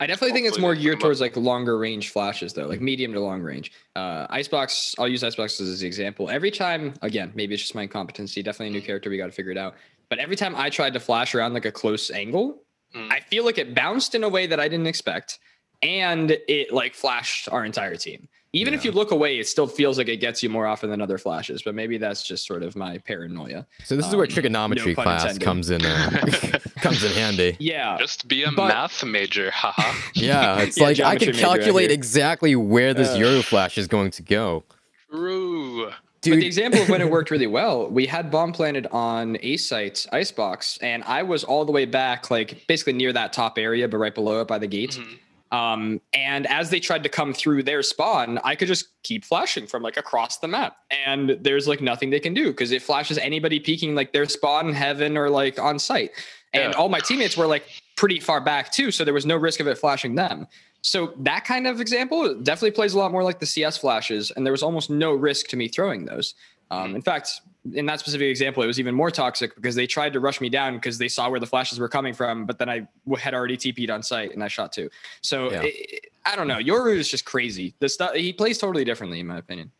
[0.00, 3.20] I definitely think it's more geared towards like longer range flashes though, like medium to
[3.20, 3.70] long range.
[3.94, 6.28] Uh, Icebox, I'll use Icebox as an example.
[6.28, 9.32] Every time, again, maybe it's just my incompetency, definitely a new character, we got to
[9.32, 9.76] figure it out.
[10.10, 12.60] But every time I tried to flash around like a close angle,
[12.94, 13.10] Mm.
[13.10, 15.40] I feel like it bounced in a way that I didn't expect,
[15.82, 18.28] and it like flashed our entire team.
[18.54, 21.00] Even if you look away, it still feels like it gets you more often than
[21.02, 21.62] other flashes.
[21.62, 23.66] But maybe that's just sort of my paranoia.
[23.84, 25.44] So this is where Um, trigonometry no class intended.
[25.44, 27.56] comes in uh, comes in handy.
[27.58, 29.92] Yeah, Just be a But- math major, haha.
[30.14, 31.94] Yeah, it's Yeah, like I can calculate here.
[31.94, 33.16] exactly where this Uh.
[33.18, 34.64] Yoru Flash is going to go.
[35.10, 35.90] True.
[36.26, 39.58] But the example of when it worked really well, we had bomb planted on A
[39.58, 43.86] site icebox, and I was all the way back, like basically near that top area,
[43.88, 44.92] but right below it by the gate.
[44.92, 45.18] Mhm.
[45.52, 49.66] Um, and as they tried to come through their spawn, I could just keep flashing
[49.66, 50.76] from like across the map,
[51.06, 54.72] and there's like nothing they can do because it flashes anybody peeking like their spawn
[54.72, 56.10] heaven or like on site.
[56.52, 56.78] And Yeah.
[56.78, 57.64] all my teammates were like
[57.96, 60.46] pretty far back too, so there was no risk of it flashing them.
[60.82, 64.44] So that kind of example definitely plays a lot more like the CS flashes, and
[64.44, 66.34] there was almost no risk to me throwing those.
[66.70, 67.40] Um, in fact,
[67.72, 70.48] in that specific example, it was even more toxic because they tried to rush me
[70.50, 73.32] down because they saw where the flashes were coming from, but then I w- had
[73.34, 74.90] already TP'd on site and I shot too.
[75.22, 75.62] So Yeah.
[75.64, 76.58] it- I don't know.
[76.58, 77.74] Yoru is just crazy.
[77.80, 79.70] The stuff he plays totally differently, in my opinion.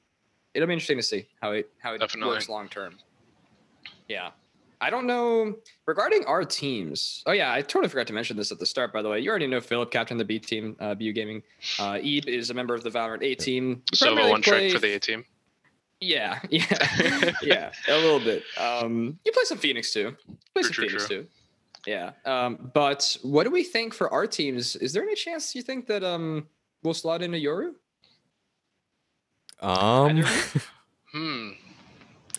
[0.55, 2.35] It'll be interesting to see how it how it Definitely.
[2.35, 2.99] works long term.
[4.09, 4.31] Yeah.
[4.81, 7.23] I don't know regarding our teams.
[7.27, 8.92] Oh yeah, I totally forgot to mention this at the start.
[8.92, 11.42] By the way, you already know Philip, captain of the B team, uh, BU Gaming.
[11.79, 13.83] Uh, Ebe is a member of the Valorant A team.
[13.90, 15.25] You So primarily one trick for the A team.
[16.05, 18.43] Yeah, yeah, yeah, a little bit.
[18.59, 20.14] Um, you play some Phoenix too.
[20.55, 21.23] Play True, some true, Phoenix true.
[21.23, 21.27] too.
[21.87, 22.12] Yeah.
[22.25, 24.77] Um, but what do we think for our teams?
[24.77, 26.47] Is there any chance you think that um
[26.83, 27.73] we'll slot into Yoru?
[29.61, 30.25] um,
[31.12, 31.51] Hmm.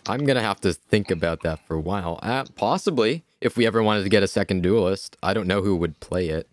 [0.06, 2.18] I'm gonna have to think about that for a while.
[2.22, 5.74] Uh, possibly, if we ever wanted to get a second duelist, I don't know who
[5.76, 6.48] would play it.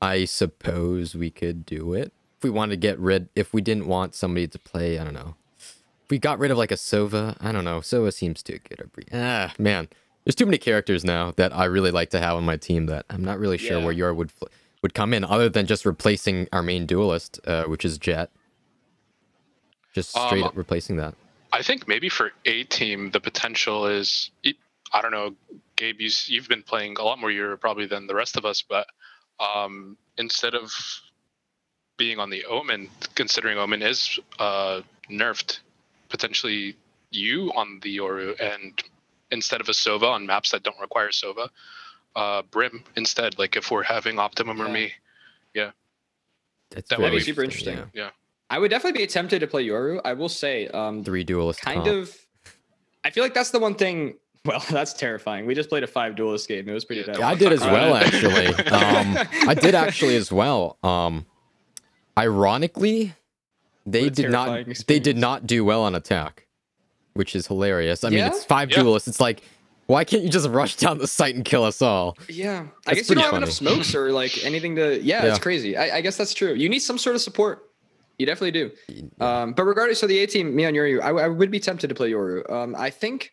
[0.00, 3.28] I suppose we could do it if we wanted to get rid.
[3.36, 5.34] If we didn't want somebody to play, I don't know.
[6.10, 7.80] We got rid of like a Sova, I don't know.
[7.80, 8.80] Sova seems too good.
[8.80, 8.88] a.
[9.12, 9.88] Ah, man,
[10.24, 13.04] there's too many characters now that I really like to have on my team that
[13.10, 13.84] I'm not really sure Yeah.
[13.84, 14.32] where Yoru would
[14.80, 18.30] would come in, other than just replacing our main duelist, uh, which is Jet.
[19.92, 21.14] Just straight Um, up replacing that.
[21.52, 24.30] I think maybe for a team, the potential is
[24.92, 25.34] I don't know,
[25.76, 26.00] Gabe.
[26.00, 28.86] You, you've been playing a lot more Yoru probably than the rest of us, but
[29.40, 30.72] um, instead of
[31.98, 35.58] being on the Omen, considering Omen is uh, nerfed,
[36.08, 36.76] potentially
[37.10, 38.82] you on the Yoru and
[39.30, 41.48] instead of a Sova on maps that don't require Sova,
[42.16, 43.38] uh, Brim instead.
[43.38, 44.92] Like if we're having Optimum or me,
[45.54, 45.70] Yeah.
[46.70, 48.10] That's That would be super interesting, Yeah,
[48.50, 50.00] I would definitely be tempted to play Yoru.
[50.04, 51.04] I will say, um, yeah.
[51.04, 51.60] Three duelist.
[51.60, 51.88] kind comp.
[51.88, 52.16] of.
[53.04, 54.14] I feel like that's the one thing.
[54.44, 55.44] Well, that's terrifying.
[55.46, 56.68] We just played a five duelist game.
[56.68, 57.18] It was pretty Yeah, bad.
[57.18, 58.06] Yeah, I did as well right.
[58.06, 58.46] actually.
[58.72, 60.78] Um, I did actually as well.
[60.82, 61.26] Um,
[62.16, 63.14] ironically,
[63.92, 64.46] they What did not.
[64.46, 66.46] terrifying They did not do well on attack,
[67.14, 68.04] which is hilarious.
[68.04, 68.82] I mean, it's five Yeah.
[68.82, 69.08] duelists.
[69.08, 69.42] It's like,
[69.86, 72.16] why can't you just rush down the site and kill us all?
[72.28, 75.00] Yeah, I guess you don't have enough smokes or like anything to.
[75.00, 75.30] Yeah, Yeah.
[75.30, 75.76] it's crazy.
[75.76, 76.52] I, I guess that's true.
[76.54, 77.64] You need some sort of support.
[78.18, 78.70] You definitely do.
[79.24, 81.86] Um, but regardless of the A team, me on Yoru, I, I would be tempted
[81.88, 82.50] to play Yoru.
[82.50, 83.32] Um, I think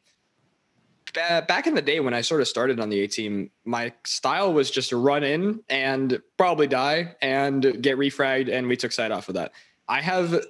[1.14, 4.54] back in the day when I sort of started on the A team, my style
[4.54, 9.12] was just to run in and probably die and get refragged, and we took side
[9.12, 9.52] off of that.
[9.88, 10.44] I have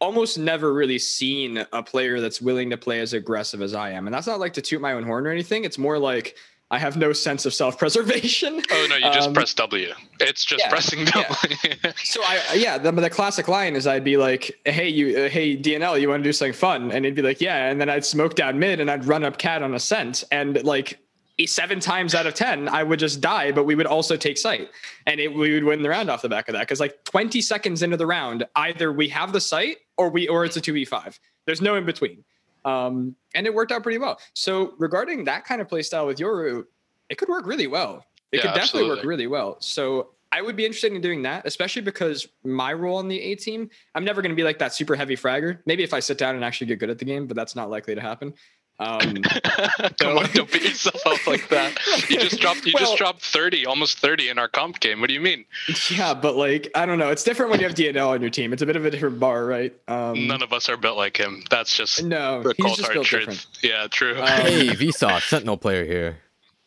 [0.00, 4.06] almost never really seen a player that's willing to play as aggressive as I am,
[4.06, 5.64] and that's not like to toot my own horn or anything.
[5.64, 6.36] It's more like
[6.70, 8.62] I have no sense of self-preservation.
[8.70, 9.92] Oh no, you just Um, press W.
[10.20, 11.22] It's just yeah, pressing yeah.
[11.22, 11.92] W.
[12.04, 15.56] So I yeah, the, the classic line is I'd be like, "Hey you, uh, hey
[15.56, 18.04] DNL, you want to do something fun?" And he'd be like, "Yeah," and then I'd
[18.04, 20.98] smoke down mid and I'd run up cat on ascent, and like
[21.46, 24.70] seven times out of ten, I would just die, but we would also take sight,
[25.06, 27.40] and it, we would win the round off the back of that because like twenty
[27.40, 30.72] seconds into the round, either we have the sight or we or it's a two
[30.72, 31.18] v five.
[31.46, 32.24] There's no in between,
[32.64, 34.18] um, and it worked out pretty well.
[34.34, 36.64] So regarding that kind of play style with Yoru,
[37.08, 38.04] it could work really well.
[38.32, 39.56] It Yeah, could definitely work really well.
[39.60, 43.34] So I would be interested in doing that, especially because my role on the A
[43.34, 45.60] team, I'm never going to be like that super heavy fragger.
[45.64, 47.70] Maybe if I sit down and actually get good at the game, but that's not
[47.70, 48.34] likely to happen.
[48.80, 49.22] Um,
[49.98, 51.76] Come on, don't beat yourself up like that.
[52.08, 55.00] You just dropped you Well- just dropped 30, almost 30 in our comp game.
[55.00, 55.44] What do you mean?
[55.90, 58.52] yeah, but like I don't know, it's different when you have DNL on your team.
[58.52, 59.74] It's a bit of a different bar, right?
[59.88, 61.42] Um, None of us are built like him.
[61.50, 63.20] That's just no, the he's cold just hard built truth.
[63.28, 63.46] different.
[63.62, 64.16] Yeah, true.
[64.20, 66.18] Um, hey, Vsauce, Sentinel player here.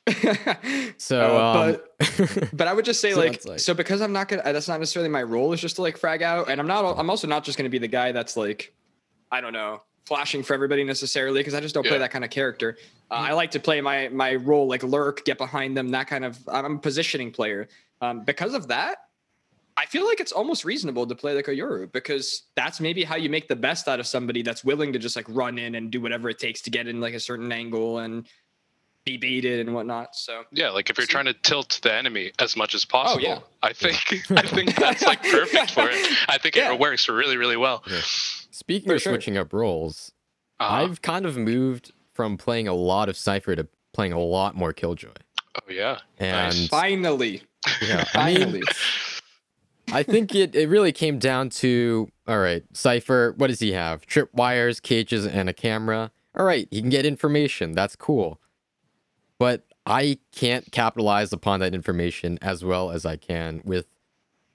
[0.98, 4.28] So, Uh, um, But I would just say So like like- so because I'm not
[4.28, 6.98] gonna that's not necessarily my role is just to like frag out and I'm not
[7.00, 8.74] I'm also not just gonna be the guy that's like
[9.32, 12.30] I don't know flashing for everybody necessarily because I just don't play that kind of
[12.32, 12.78] character.
[13.10, 16.26] Uh, I like to play my my role like lurk, get behind them, that kind
[16.26, 17.68] of I'm a positioning player.
[18.02, 18.98] Um, because of that,
[19.78, 23.16] I feel like it's almost reasonable to play like a Yoru because that's maybe how
[23.16, 25.92] you make the best out of somebody that's willing to just like run in and
[25.92, 28.28] do whatever it takes to get in like a certain angle and
[29.06, 30.16] be baited and whatnot.
[30.16, 33.24] So yeah, like if you're see- trying to tilt the enemy as much as possible,
[33.26, 33.40] oh, yeah.
[33.64, 33.98] I think
[34.32, 36.18] I think that's like perfect for it.
[36.30, 36.74] I think Yeah.
[36.74, 37.84] it works really, really well.
[38.52, 39.14] Speaking For of sure.
[39.14, 40.12] switching up roles,
[40.60, 44.56] Uh, I've kind of moved from playing a lot of Cypher to playing a lot
[44.56, 45.10] more Killjoy.
[45.56, 46.00] oh yeah.
[46.20, 46.68] And Nice.
[46.68, 47.42] finally,
[47.82, 48.62] yeah, I mean, finally.
[49.92, 54.06] I think it, it really came down to all right, Cypher, what does he have?
[54.08, 56.12] Tripwires, cages, and a camera.
[56.38, 57.74] All right, he can get information.
[57.74, 58.40] That's cool.
[59.38, 63.88] But I can't capitalize upon that information as well as I can with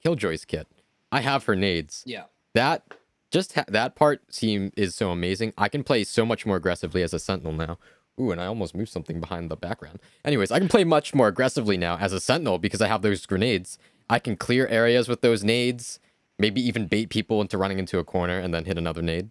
[0.02, 0.68] Killjoy's kit.
[1.12, 2.02] I have her nades.
[2.06, 2.24] yeah.
[2.54, 2.84] That
[3.30, 5.52] just ha- that part seem is so amazing.
[5.58, 7.78] I can play so much more aggressively as a sentinel now.
[8.20, 9.98] Ooh, and I almost moved something behind the background.
[10.24, 13.26] Anyways, I can play much more aggressively now as a sentinel because I have those
[13.26, 13.78] grenades.
[14.08, 16.00] I can clear areas with those nades,
[16.38, 19.30] maybe even bait people into running into a corner and then hit another nade,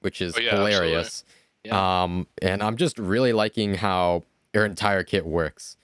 [0.00, 1.24] which is Oh, yeah, hilarious.
[1.70, 5.76] Um, and I'm just really liking how your entire kit works.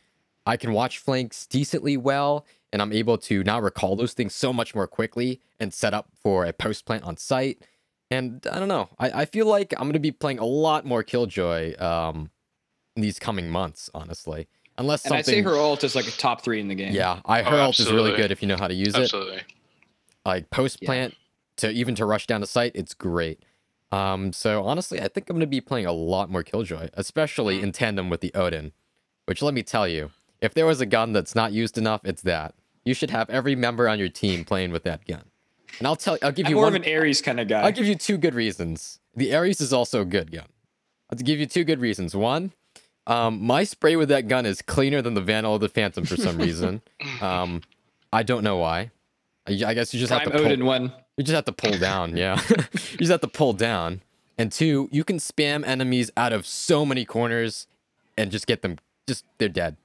[0.47, 4.53] I can watch flanks decently well, and I'm able to now recall those things so
[4.53, 7.63] much more quickly and set up for a post plant on site.
[8.11, 8.89] And I don't know.
[8.99, 12.31] I, I feel like I'm gonna be playing a lot more Killjoy um
[12.97, 14.49] in these coming months, honestly.
[14.77, 16.93] Unless And something I'd say her ult is like a top three in the game.
[16.93, 19.03] Yeah, I Oh, her ult is really good if you know how to use it
[19.03, 19.43] Absolutely.
[20.27, 20.87] like post Yeah.
[20.89, 21.17] plant
[21.59, 23.45] to even to rush down a site it's great
[23.93, 27.61] um so honestly i think i'm going to be playing a lot more killjoy especially
[27.61, 28.73] in tandem with the odin
[29.27, 30.11] which let me tell you
[30.41, 32.53] if there was a gun that's not used enough it's that
[32.85, 35.25] you should have every member on your team playing with that gun
[35.79, 37.63] and i'll tell i'll give I'm you more one of an Ares kind of guy.
[37.63, 40.47] i'll give you two good reasons the ares is also a good gun
[41.11, 42.53] i'll give you two good reasons one
[43.07, 46.17] um, my spray with that gun is cleaner than the Vandal of the Phantom for
[46.17, 46.81] some reason.
[47.21, 47.63] Um,
[48.13, 48.91] I don't know why.
[49.47, 50.93] I, I guess you just Prime have to pull, Odin one.
[51.17, 52.41] you just have to pull down, yeah.
[52.51, 54.01] you just have to pull down.
[54.39, 57.67] And two, you can spam enemies out of so many corners
[58.17, 59.77] and just get them just they're dead.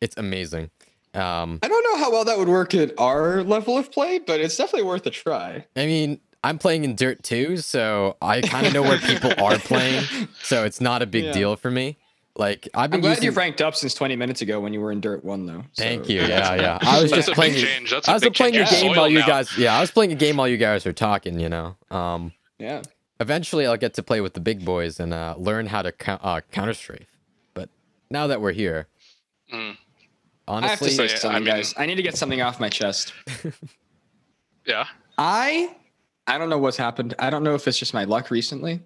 [0.00, 0.70] It's amazing.
[1.14, 4.40] Um I don't know how well that would work at our level of play, but
[4.40, 5.64] it's definitely worth a try.
[5.76, 9.58] I mean, I'm playing in Dirt 2, so I kind of know where people are
[9.70, 10.04] playing,
[10.42, 11.32] so it's not a big Yeah.
[11.32, 11.96] deal for me.
[12.36, 14.80] Like I've been I'm glad using you've ranked up since 20 minutes ago when you
[14.80, 15.62] were in Dirt One, though.
[15.76, 16.20] Thank you.
[16.20, 16.78] Yeah, yeah.
[16.82, 17.90] I was just playing big change.
[17.92, 19.26] That's a I was big playing a change in game soil while you now.
[19.26, 21.76] guys Yeah, I was playing a game while you guys were talking, you know.
[21.92, 22.82] Um Yeah.
[23.20, 26.18] eventually I'll get to play with the big boys and uh, learn how to cou-
[26.20, 27.06] uh, counter strafe.
[27.54, 27.68] But
[28.10, 28.88] now that we're here,
[29.52, 29.76] Mm.
[30.46, 31.74] I have to honestly, say I something, mean- guys.
[31.76, 33.12] I need to get something off my chest.
[34.66, 34.86] Yeah.
[35.18, 35.76] I
[36.26, 37.14] I don't know what's happened.
[37.18, 38.80] I don't know if it's just my luck recently.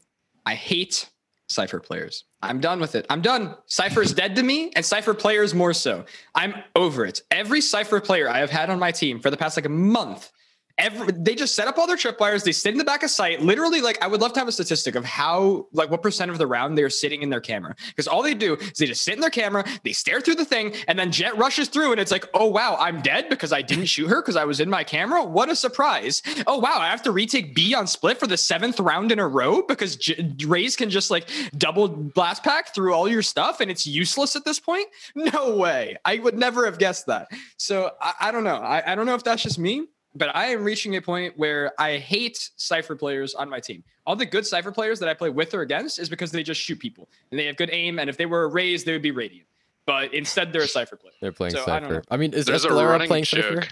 [0.45, 1.09] I hate
[1.49, 2.25] Cypher players.
[2.43, 3.07] I'm done with it.
[3.09, 3.55] I'm done.
[3.67, 6.05] Cypher is dead to me, and Cypher players more so.
[6.35, 7.23] I'm over it.
[7.31, 10.33] Every Cypher player I have had on my team for the past like a month,
[10.79, 12.45] every they just set up all their tripwires.
[12.45, 13.43] They sit in the back of sight.
[13.43, 16.39] Literally, like I would love to have a statistic of how, like, what percent of
[16.39, 17.75] the round they're sitting in their camera.
[17.89, 20.45] Because all they do is they just sit in their camera, they stare through the
[20.45, 23.63] thing, and then Jett rushes through, and it's like, oh wow, I'm dead because I
[23.63, 25.25] didn't shoot her because I was in my camera.
[25.25, 26.23] What a surprise!
[26.47, 29.29] Oh wow, I have to retake B on split for the seventh round in a
[29.29, 33.71] row because J- Raze can just like double blast pack through all your stuff, and
[33.71, 34.87] it's useless at this point.
[35.15, 37.29] No way, I would never have guessed that.
[37.59, 38.57] So I, I don't know.
[38.57, 39.87] I, I don't know if that's just me
[40.19, 43.83] but I am reaching a point where I hate Cypher players on my team.
[44.07, 46.61] All the good Cypher players that I play with or against is because they just
[46.61, 47.99] shoot people and they have good aim.
[47.99, 49.47] And if they were raised, they would be radiant.
[49.87, 51.15] But instead, they're a Cypher player.
[51.21, 51.97] they're playing So, I don't know.
[51.97, 52.05] Cypher.
[52.11, 53.55] I, mean, is There's a Escalera running playing Cypher?
[53.61, 53.69] joke.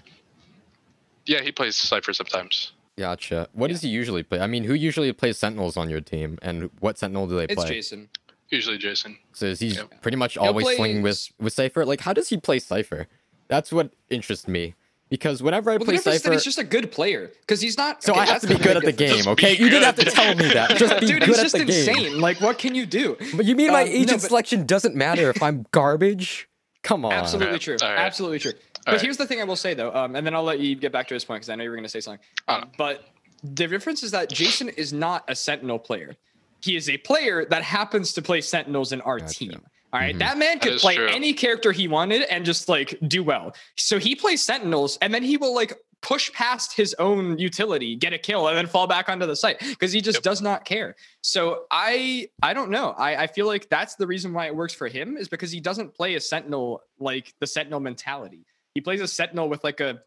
[1.26, 2.72] Yeah, he plays Cypher sometimes.
[2.96, 3.48] Gotcha.
[3.52, 4.40] What does he usually play?
[4.40, 7.54] I mean, who usually plays Sentinels on your team, and what Sentinel do they It's
[7.54, 7.68] play?
[7.68, 8.08] Jason.
[8.48, 9.18] Usually Jason.
[9.32, 10.00] So he's he Yep.
[10.02, 11.84] pretty much always play- swinging with with Cypher?
[11.84, 13.08] Like, how does he play Cypher?
[13.48, 14.74] That's what interests me.
[15.08, 17.78] Because whenever I Well, the play difference Cypher, he's just a good player because he's
[17.78, 18.02] not.
[18.02, 19.52] so okay, I have to be good at the game, Just okay?
[19.52, 20.76] You didn't have to tell me that.
[20.76, 21.68] Just be Dude, good he's at just the game.
[21.96, 22.20] insane.
[22.20, 23.16] Like, what can you do?
[23.36, 26.48] But you mean my Um, no, agent but- selection doesn't matter if I'm garbage?
[26.82, 27.12] Come on.
[27.12, 27.76] Absolutely Alright, true.
[27.82, 27.98] alright.
[28.00, 28.52] Absolutely true.
[28.52, 29.02] But Alright.
[29.02, 31.06] here's the thing I will say though, um, and then I'll let you get back
[31.08, 32.24] to his point because I know you were going to say something.
[32.48, 33.04] Um, but
[33.44, 36.16] the difference is that Jason is not a Sentinel player.
[36.62, 39.34] He is a player that happens to play Sentinels in our Gotcha.
[39.34, 39.62] team.
[39.96, 40.18] All right, Mhm.
[40.18, 41.06] that man could is play true.
[41.08, 43.54] any character he wanted and just like do well.
[43.76, 48.12] So he plays Sentinels, and then he will like push past his own utility, get
[48.12, 50.22] a kill, and then fall back onto the site because he just Yep.
[50.22, 50.94] does not care.
[51.22, 52.90] So I I don't know.
[52.98, 55.60] I, I feel like that's the reason why it works for him is because he
[55.60, 58.44] doesn't play a Sentinel like the Sentinel mentality.
[58.74, 60.02] He plays a Sentinel with like a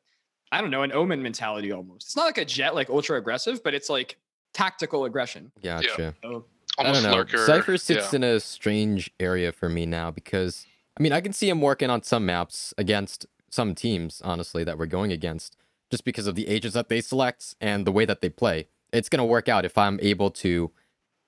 [0.51, 2.07] I don't know an Omen mentality almost.
[2.07, 4.17] It's not like a Jett like ultra aggressive, but it's like
[4.53, 5.51] tactical aggression.
[5.63, 6.15] Gotcha.
[6.23, 6.45] So
[6.79, 7.11] I don't know.
[7.11, 7.45] lurker.
[7.45, 8.17] Cypher sits yeah.
[8.17, 10.65] in a strange area for me now because
[10.97, 14.77] I mean I can see him working on some maps against some teams, honestly, that
[14.77, 15.57] we're going against,
[15.89, 18.67] just because of the agents that they select and the way that they play.
[18.91, 20.71] It's gonna work out if I'm able to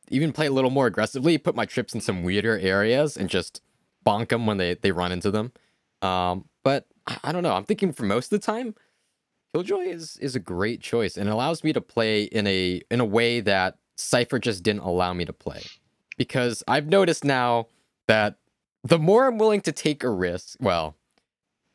[0.09, 3.61] even play a little more aggressively, put my trips in some weirder areas, and just
[4.05, 5.51] bonk them when they they run into them.
[6.01, 7.53] Um, but I, I don't know.
[7.53, 8.75] I'm thinking for most of the time,
[9.53, 13.05] Killjoy is is a great choice and allows me to play in a in a
[13.05, 15.61] way that Cypher just didn't allow me to play.
[16.17, 17.67] Because I've noticed now
[18.07, 18.37] that
[18.83, 20.95] the more I'm willing to take a risk, well,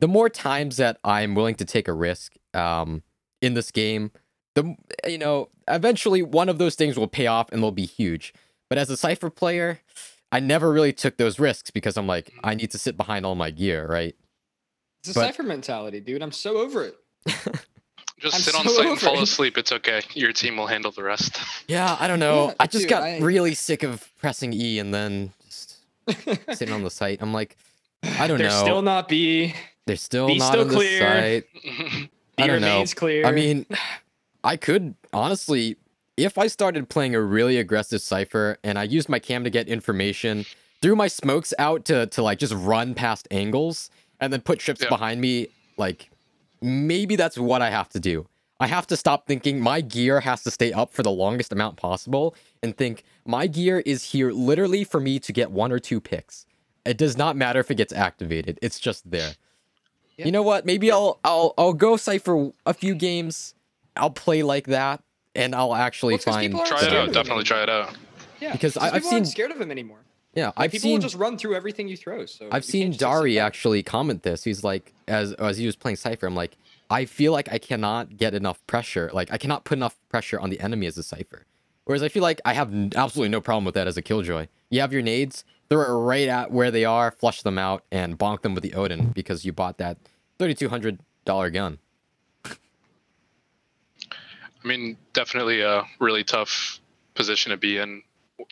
[0.00, 3.02] the more times that I'm willing to take a risk um,
[3.40, 4.10] in this game,
[4.54, 8.34] the you know, eventually one of those things will pay off and they'll be huge.
[8.68, 9.80] But as a Cypher player,
[10.32, 13.34] I never really took those risks because I'm like, I need to sit behind all
[13.36, 14.14] my gear, right?
[15.00, 16.22] it's a But- Cypher mentality, dude.
[16.22, 16.96] I'm so over it.
[18.18, 19.22] Just I'm sit on site and fall it.
[19.22, 19.58] asleep.
[19.58, 20.00] It's okay.
[20.14, 21.38] Your team will handle the rest.
[21.68, 22.46] Yeah, I don't know.
[22.48, 25.76] Yeah, I just dude, got I- really sick of pressing E and then just
[26.54, 27.18] sitting on the site.
[27.20, 27.56] I'm like,
[28.02, 28.44] I don't know.
[28.44, 28.62] There's know.
[28.62, 29.54] still not B.
[29.86, 31.00] They're still Be not still on the clear.
[31.00, 31.44] site.
[31.62, 32.68] B I don't know.
[32.68, 33.26] remains clear.
[33.26, 33.66] I mean,
[34.42, 35.76] I could honestly,
[36.16, 39.68] if I started playing a really aggressive Cypher and I used my cam to get
[39.68, 40.44] information,
[40.82, 44.80] threw my smokes out to to like just run past angles and then put ships
[44.82, 44.88] Yeah.
[44.88, 46.10] behind me, like
[46.66, 48.26] maybe that's what I have to do.
[48.58, 51.76] I have to stop thinking my gear has to stay up for the longest amount
[51.76, 56.00] possible and think my gear is here literally for me to get one or two
[56.00, 56.46] picks.
[56.84, 58.58] It does not matter if it gets activated.
[58.62, 59.32] It's just there.
[60.16, 60.24] Yeah.
[60.26, 60.64] You know what?
[60.64, 63.54] Maybe I'll I'll I'll go Cypher a few games.
[63.94, 65.02] I'll play like that
[65.34, 67.12] and I'll actually Well, it's 'cause find people aren't try it out.
[67.12, 67.94] Definitely try it out.
[68.40, 69.98] Yeah, because I- I've seen- scared of him anymore.
[70.36, 72.26] Yeah, Like, I've people seen will just run through everything you throw.
[72.26, 74.44] So I've seen can't just, like, sit Dari actually comment this.
[74.44, 76.56] He's like, as as he was playing Cypher, I'm like,
[76.90, 79.10] I feel like I cannot get enough pressure.
[79.12, 81.46] Like I cannot put enough pressure on the enemy as a Cypher.
[81.86, 84.48] Whereas I feel like I have absolutely no problem with that as a Killjoy.
[84.70, 88.18] You have your nades, throw it right at where they are, flush them out, and
[88.18, 89.96] bonk them with the Odin because you bought that
[90.38, 91.78] thirty-two hundred dollar gun.
[92.44, 92.54] I
[94.64, 96.80] mean, definitely a really tough
[97.14, 98.02] position to be in.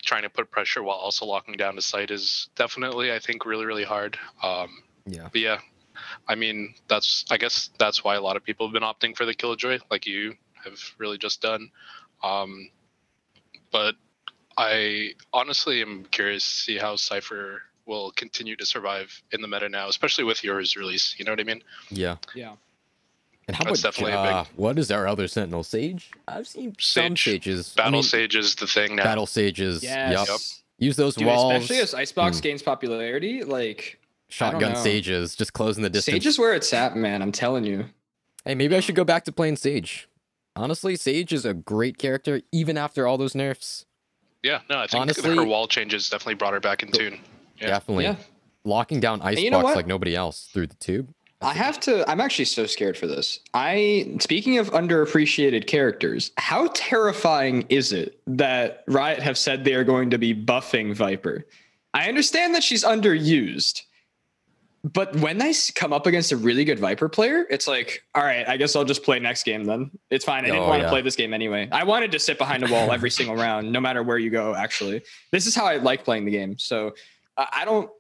[0.05, 3.67] Trying to put pressure while also locking down the site is definitely, I think, really,
[3.67, 4.19] really hard.
[4.43, 5.29] Um, Yeah.
[5.31, 5.59] but yeah,
[6.27, 9.27] I mean, that's I guess that's why a lot of people have been opting for
[9.27, 11.71] the Killjoy, like you have really just done.
[12.23, 12.71] Um,
[13.71, 13.95] but
[14.57, 19.69] I honestly am curious to see how Cypher will continue to survive in the meta
[19.69, 21.15] now, especially with Yoru's release.
[21.19, 21.63] You know what I mean?
[21.91, 22.17] Yeah.
[22.35, 22.55] Yeah.
[23.47, 25.65] And how That's about definitely a big- uh, what is our other Sentinel?
[25.65, 26.11] Sage?
[26.27, 27.25] I've seen some Sage.
[27.25, 27.75] sages.
[27.77, 29.05] I Battle mean, Sage is the thing now.
[29.05, 29.83] Battle sages.
[29.83, 30.29] Yes.
[30.29, 30.41] Yup.
[30.79, 31.53] Use those Dude, walls.
[31.53, 32.43] especially as Icebox Hmm.
[32.43, 34.79] gains popularity, like shotgun know.
[34.83, 36.15] sages, just closing the distance.
[36.15, 37.21] Sage is where it's at, man.
[37.23, 37.87] I'm telling you.
[38.45, 40.09] Hey, maybe I should go back to playing Sage.
[40.57, 43.85] Honestly, Sage is a great character even after all those nerfs.
[44.43, 47.21] Yeah, no, I think Honestly- her wall changes definitely brought her back in tune.
[47.61, 47.69] Yeah.
[47.69, 48.05] Definitely.
[48.05, 48.17] Yeah.
[48.65, 51.13] Locking down Icebox you know like nobody else through the tube.
[51.45, 52.09] I have to.
[52.11, 53.41] I'm actually so scared for this.
[53.53, 59.85] I speaking of underappreciated characters, how terrifying is it that Riot have said they are
[59.85, 61.45] going to be buffing Viper?
[61.93, 63.83] I understand that she's underused,
[64.83, 68.49] but when they come up against a really good Viper player, it's like, all right,
[68.49, 69.91] I guess I'll just play next game then.
[70.11, 70.45] It's fine.
[70.45, 70.91] I didn't Oh, want to yeah.
[70.91, 71.69] play this game anyway.
[71.71, 74.55] I wanted to sit behind a wall every single round, no matter where you go.
[74.55, 76.59] Actually, this is how I like playing the game.
[76.59, 76.95] So
[77.37, 77.91] I don't.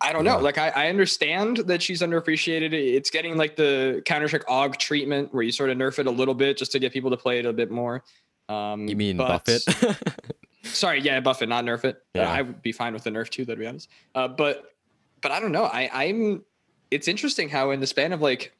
[0.00, 0.38] I don't know.
[0.38, 2.72] Like I, I understand that she's underappreciated.
[2.72, 6.10] It's getting like the Counter Strike AUG treatment where you sort of nerf it a
[6.10, 8.04] little bit just to get people to play it a bit more.
[8.48, 9.98] Um, You mean but- buff it?
[10.64, 11.96] Sorry, yeah, buff it, not nerf it.
[12.14, 12.30] Uh, Yeah.
[12.32, 13.88] I would be fine with the nerf too, though, to be honest.
[14.14, 14.74] Uh, but
[15.22, 15.64] but I don't know.
[15.64, 16.44] I, I'm.
[16.90, 18.52] It's interesting how in the span of like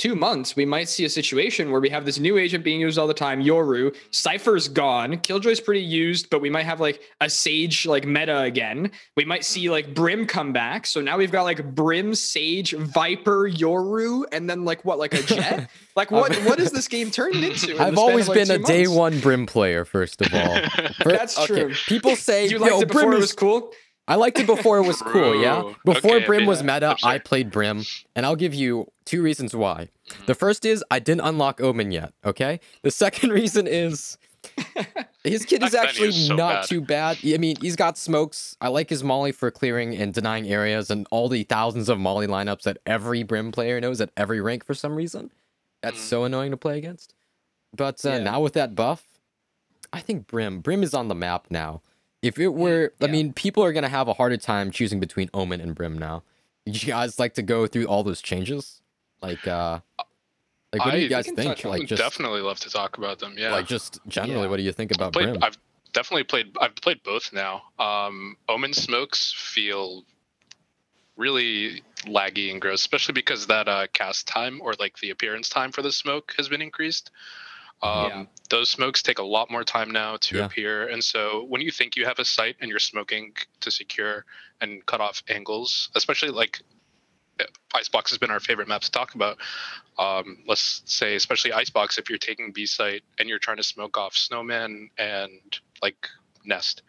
[0.00, 2.98] two months, we might see a situation where we have this new agent being used
[2.98, 3.94] all the time, Yoru.
[4.10, 5.18] Cypher's gone.
[5.18, 8.90] Killjoy's pretty used, but we might have like a Sage like meta again.
[9.14, 10.86] We might see like Brim come back.
[10.86, 15.22] So now we've got like Brim, Sage, Viper, Yoru, and then like what, like a
[15.22, 15.68] Jett?
[15.96, 16.34] like what?
[16.44, 17.76] what is this game turned into?
[17.76, 20.60] in I've always of, like, been a two day one Brim player, first of all.
[21.02, 21.74] For- That's true.
[21.86, 23.72] People say, You yo, liked it before Brim it is was cool.
[24.10, 25.62] I liked it before it was cool, yeah?
[25.84, 26.96] Before Okay, Brim was meta.
[27.02, 27.84] I played Brim,
[28.14, 29.88] and I'll give you two reasons why.
[30.26, 32.60] The first is I didn't unlock Omen yet, okay?
[32.82, 34.18] The second reason is
[35.24, 36.68] his kid is actually so not bad.
[36.68, 37.18] too bad.
[37.24, 38.56] I mean, he's got smokes.
[38.60, 42.26] I like his molly for clearing and denying areas and all the thousands of molly
[42.26, 45.30] lineups that every Brim player knows at every rank for some reason.
[45.82, 46.08] That's Mhm.
[46.08, 47.14] so annoying to play against.
[47.76, 48.18] But uh, Yeah.
[48.18, 49.04] now with that buff,
[49.92, 51.82] I think Brim Brim is on the map now.
[52.22, 55.60] If it were, I mean, people are gonna have a harder time choosing between Omen
[55.60, 56.22] and Brim now.
[56.66, 58.82] You guys like to go through all those changes?
[59.22, 59.80] Like, uh,
[60.72, 61.64] like what do you guys think?
[61.64, 63.34] Like, just definitely love to talk about them.
[63.38, 63.52] Yeah.
[63.52, 64.48] like just generally, Yeah.
[64.48, 65.42] what do you think about played, Brim?
[65.42, 65.56] I've
[65.92, 66.54] definitely played.
[66.60, 67.62] I've played both now.
[67.78, 70.04] Um, Omen smokes feel
[71.16, 75.72] really laggy and gross, especially because that uh, cast time or like the appearance time
[75.72, 77.10] for the smoke has been increased.
[77.82, 78.24] Um, Yeah.
[78.50, 80.44] Those smokes take a lot more time now to Yeah.
[80.46, 84.24] appear, and so when you think you have a site and you're smoking to secure
[84.60, 86.60] and cut off angles, especially like
[87.38, 89.38] uh, Icebox has been our favorite map to talk about.
[89.98, 93.96] Um, let's say, especially Icebox, if you're taking B site and you're trying to smoke
[93.96, 95.40] off Snowman and
[95.82, 96.08] like
[96.44, 96.82] Nest,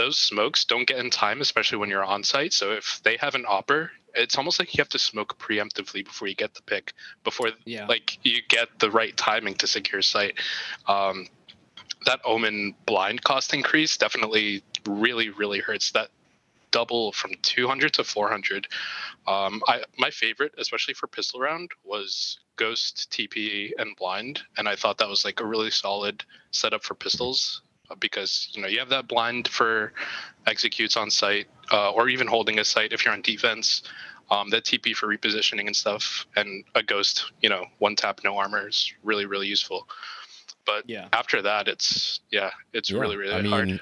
[0.00, 2.54] those smokes don't get in time, especially when you're on site.
[2.54, 6.26] So if they have an opper, it's almost like you have to smoke preemptively before
[6.26, 7.84] you get the pick, before Yeah.
[7.86, 10.38] like you get the right timing to secure site.
[10.88, 11.26] Um,
[12.06, 15.90] that Omen blind cost increase definitely really, really hurts.
[15.90, 16.08] That
[16.70, 18.68] double from 200 to 400.
[19.26, 24.76] Um, I my favorite, especially for pistol round, was Ghost, TP, and Blind, and I
[24.76, 27.60] thought that was like a really solid setup for pistols
[27.98, 29.92] because you know you have that blind for
[30.46, 33.82] executes on site uh, or even holding a site if you're on defense.
[34.32, 38.36] Um, that TP for repositioning and stuff, and a ghost, you know, one tap no
[38.38, 39.88] armor is really really useful.
[40.64, 41.08] But Yeah.
[41.12, 43.80] after that, it's yeah, it's Yeah, really really I mean, hard.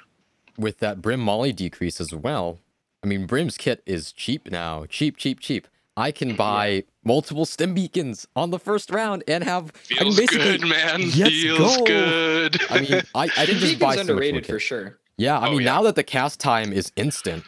[0.56, 2.61] with that Brim Molly decrease as well.
[3.04, 4.86] I mean, Brim's kit is cheap now.
[4.86, 5.68] Cheap, cheap, cheap.
[5.99, 10.30] I can buy multiple stem beacons on the first round and have I can Feels
[10.30, 11.01] good, man.
[11.16, 11.84] Let's Feels go.
[11.84, 12.57] good.
[12.70, 14.99] I mean, I, I didn't just buy Beacon's so underrated for sure.
[15.16, 15.72] Yeah, I Oh, mean, yeah.
[15.74, 17.42] now that the cast time is instant,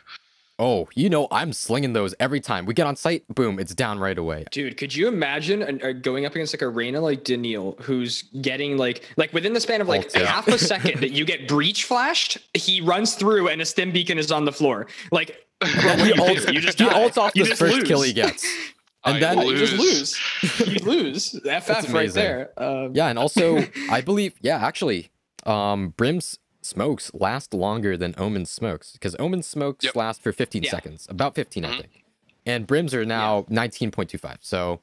[0.61, 3.25] oh, you know, I'm slinging those every time we get on site.
[3.35, 4.45] Boom, it's down right away.
[4.53, 8.23] Dude, could you imagine an, uh, going up against like a Reyna like Daniil, who's
[8.43, 11.49] getting like like within the span of like Ults, half a second that you get
[11.49, 14.87] breach flashed, he runs through and a stem beacon is on the floor.
[15.11, 16.53] Like And he you ults, do?
[16.53, 17.89] You just he ults off You the just first lose.
[17.89, 18.47] kill he gets.
[19.03, 20.19] And I then You just lose.
[20.61, 20.69] lose.
[20.69, 21.31] you lose.
[21.31, 22.15] FF right amazing.
[22.23, 22.51] there.
[22.63, 25.09] Um, Yeah, and also I believe, yeah, actually,
[25.47, 29.95] um, Brim's smokes last longer than Omen's smokes because Omen's smokes Yep.
[29.97, 30.71] last for 15 Yeah.
[30.71, 31.77] seconds, about 15, I Mhm.
[31.79, 32.05] think,
[32.47, 34.39] and Brim's are now 19.25.
[34.43, 34.81] So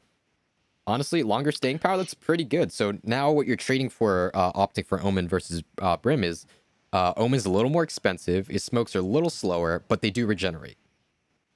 [0.86, 1.98] honestly, longer staying power.
[1.98, 2.72] That's pretty good.
[2.72, 6.46] So now what you're trading for, uh, opting for Omen versus uh, Brim is,
[6.94, 8.48] uh, Omen's a little more expensive.
[8.48, 10.78] His smokes are a little slower, but they do regenerate.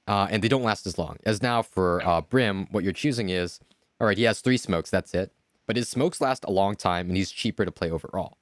[0.06, 1.16] Uh, and they don't last as long.
[1.24, 3.60] As now for uh, Brim, what you're choosing is,
[4.00, 5.32] all right, he has three smokes, that's it.
[5.66, 8.36] But his smokes last a long time, and he's cheaper to play overall.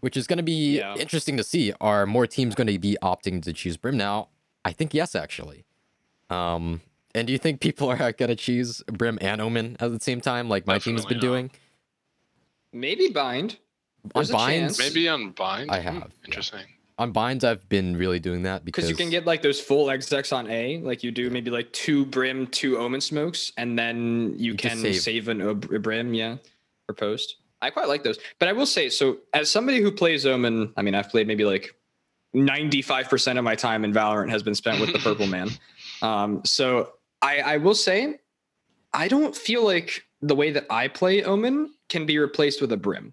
[0.00, 0.02] Yep.
[0.02, 0.94] Which is going to be Yeah.
[0.96, 1.72] interesting to see.
[1.80, 4.28] Are more teams going to be opting to choose Brim now?
[4.64, 5.64] I think yes, actually.
[6.28, 6.80] Um,
[7.14, 10.20] and do you think people are going to choose Brim and Omen at the same
[10.20, 11.50] time, like my team's been Definitely doing?
[12.72, 13.58] maybe bind.
[14.04, 14.78] On There's a binds.
[14.78, 15.70] Maybe on bind.
[15.70, 16.24] I Hmm, have, yeah.
[16.26, 16.60] Interesting.
[16.98, 19.90] on binds, I've been really doing that because Because you can get like those full
[19.90, 24.34] execs on A, like you do maybe like two brim, two omen smokes, and then
[24.38, 25.00] you, You can save.
[25.02, 26.36] save, an ob- a brim, yeah,
[26.88, 27.36] or post.
[27.62, 28.18] I quite like those.
[28.38, 31.44] But I will say, so as somebody who plays omen, I mean, I've played maybe
[31.44, 31.74] like
[32.34, 35.50] 95% of my time in Valorant has been spent with the purple man.
[36.02, 38.20] Um, so I, I will say,
[38.94, 42.76] I don't feel like the way that I play Omen can be replaced with a
[42.78, 43.12] Brim.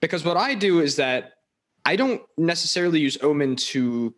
[0.00, 1.32] Because what I do is that
[1.84, 4.14] I don't necessarily use Omen to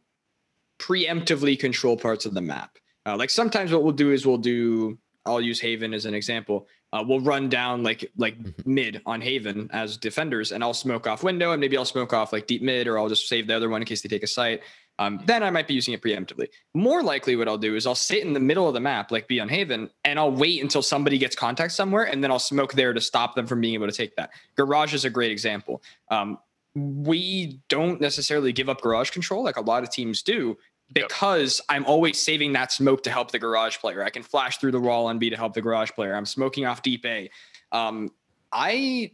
[0.78, 2.78] preemptively control parts of the map.
[3.06, 6.66] Uh, like sometimes what we'll do is we'll do, I'll use Haven as an example.
[6.94, 8.66] Uh, we'll run down like like Mhm.
[8.66, 12.32] mid on Haven as defenders, and I'll smoke off window, and maybe I'll smoke off
[12.32, 14.28] like deep mid, or I'll just save the other one in case they take a
[14.28, 14.62] site.
[15.00, 16.46] Um, then I might be using it preemptively.
[16.72, 19.26] More likely, what I'll do is I'll sit in the middle of the map, like
[19.26, 22.74] be on Haven, and I'll wait until somebody gets contact somewhere, and then I'll smoke
[22.74, 24.30] there to stop them from being able to take that.
[24.54, 25.82] Garage is a great example.
[26.12, 26.38] Um,
[26.76, 30.56] we don't necessarily give up garage control like a lot of teams do
[30.94, 31.08] Yep.
[31.08, 34.04] because I'm always saving that smoke to help the garage player.
[34.04, 36.14] I can flash through the wall on B to help the garage player.
[36.14, 37.30] I'm smoking off deep A.
[37.72, 38.10] Um,
[38.52, 39.12] I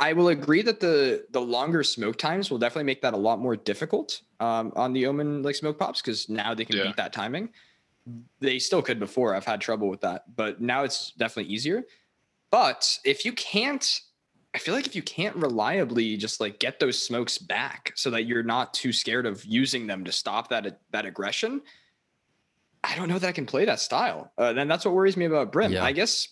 [0.00, 3.38] I will agree that the the longer smoke times will definitely make that a lot
[3.38, 6.84] more difficult um, on the Omen like smoke pops because now they can Yeah.
[6.84, 7.50] beat that timing.
[8.40, 9.34] They still could before.
[9.36, 11.84] I've had trouble with that, but now it's definitely easier.
[12.50, 14.00] But if you can't,
[14.54, 18.24] I feel like if you can't reliably just like get those smokes back so that
[18.24, 21.62] you're not too scared of using them to stop that that aggression,
[22.84, 24.32] I don't know that I can play that style.
[24.36, 25.72] Uh, then that's what worries me about Brim.
[25.72, 25.84] Yeah.
[25.84, 26.28] I guess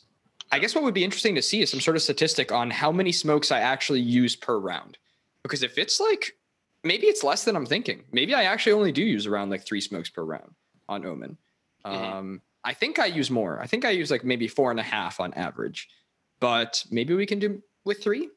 [0.53, 2.93] I guess what would be interesting to see is some sort of statistic on how
[2.93, 4.99] many smokes I actually use per round.
[5.43, 6.37] Because if it's like
[6.83, 8.05] maybe it's less than I'm thinking.
[8.13, 10.55] Maybe I actually only do use around like three smokes per round
[10.89, 11.37] on Omen.
[11.87, 11.91] Mhm.
[11.91, 13.61] Um, I think I use more.
[13.61, 15.89] I think I use like maybe four and a half on average.
[16.41, 18.29] But maybe we can do with three.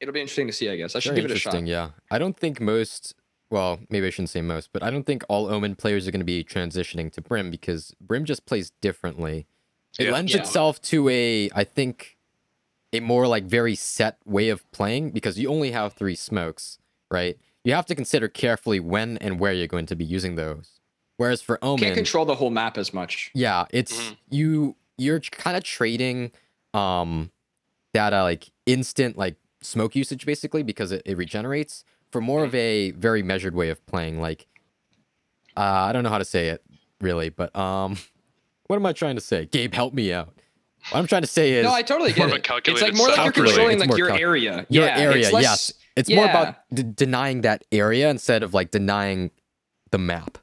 [0.00, 0.96] It'll be interesting to see, I guess.
[0.96, 1.54] I should Very give it a shot.
[1.54, 1.90] interesting, yeah.
[2.10, 3.14] I don't think most,
[3.50, 6.20] well, maybe I shouldn't say most, but I don't think all Omen players are going
[6.20, 9.46] to be transitioning to Brim because Brim just plays differently.
[9.98, 10.12] It Yeah.
[10.12, 10.40] lends Yeah.
[10.40, 12.16] itself to a, I think,
[12.92, 16.78] a more like very set way of playing because you only have three smokes,
[17.10, 17.38] right?
[17.62, 20.80] You have to consider carefully when and where you're going to be using those.
[21.18, 23.30] Whereas for Omen, you Can't control the whole map as much.
[23.34, 24.16] yeah, it's Mhm.
[24.30, 26.30] you you're kind of trading
[26.74, 27.30] um
[27.94, 32.54] that uh, like instant like smoke usage basically because it, it regenerates for more of
[32.54, 34.46] a very measured way of playing like
[35.56, 36.62] uh, I don't know how to say it
[37.00, 37.96] really, but um
[38.66, 39.46] what am I trying to say?
[39.46, 40.32] Gabe, help me out.
[40.90, 42.68] What I'm trying to say is No, I totally More get of a it.
[42.68, 44.66] It's like more like you're controlling It's like your cal- area.
[44.70, 45.72] your yeah, area, it's less- yes.
[45.96, 49.30] It's more about d- denying that area instead of like denying
[49.90, 50.38] the map.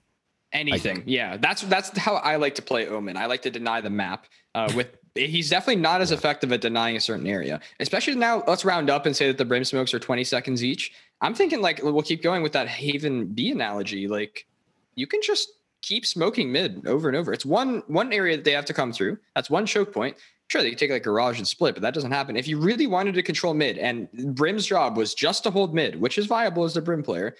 [0.51, 1.03] anything.
[1.07, 3.17] yeah, that's that's how I like to play Omen.
[3.17, 4.27] I like to deny the map.
[4.53, 7.59] Uh, with he's definitely not as effective at denying a certain area.
[7.79, 10.93] Especially now, let's round up and say that the brim smokes are 20 seconds each.
[11.21, 14.07] I'm thinking like we'll keep going with that Haven B analogy.
[14.07, 14.45] Like
[14.95, 15.49] you can just
[15.81, 17.33] keep smoking mid over and over.
[17.33, 19.17] It's one one area that they have to come through.
[19.35, 20.17] That's one choke point.
[20.49, 22.37] Sure, they could take like garage and split, but that doesn't happen.
[22.37, 25.99] If you really wanted to control mid, and Brim's job was just to hold mid,
[25.99, 27.35] which is viable as a Brim player,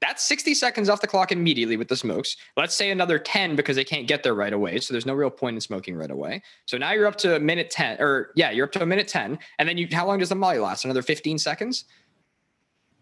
[0.00, 2.36] that's 60 seconds off the clock immediately with the smokes.
[2.56, 4.78] Let's say another 10 because they can't get there right away.
[4.78, 6.42] So there's no real point in smoking right away.
[6.66, 9.08] So now you're up to a minute 10, or yeah, you're up to a minute
[9.08, 9.38] 10.
[9.58, 10.84] And then you, how long does the molly last?
[10.84, 11.84] Another 15 seconds?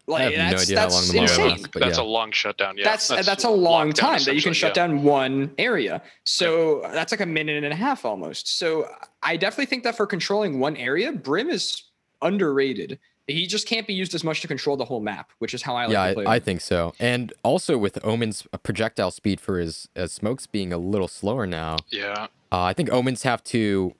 [0.09, 1.49] I have no that's, idea how long the molly insane.
[1.49, 2.05] lasts, but that's yeah.
[2.05, 2.78] a long shutdown.
[2.78, 4.86] Yeah, that's that's, a long time that you can shut yeah.
[4.86, 6.01] down one area.
[6.22, 8.57] So that's like a minute and a half almost.
[8.57, 8.88] So
[9.22, 11.82] I definitely think that for controlling one area, Brim is
[12.22, 13.01] underrated.
[13.28, 15.74] He just can't be used as much to control the whole map, which is how
[15.74, 16.24] I like yeah, to play.
[16.26, 16.94] I, I think so.
[17.00, 21.44] And also with Omen's uh, projectile speed for his uh, smokes being a little slower
[21.46, 23.94] now, Yeah, uh, I think Omens have to,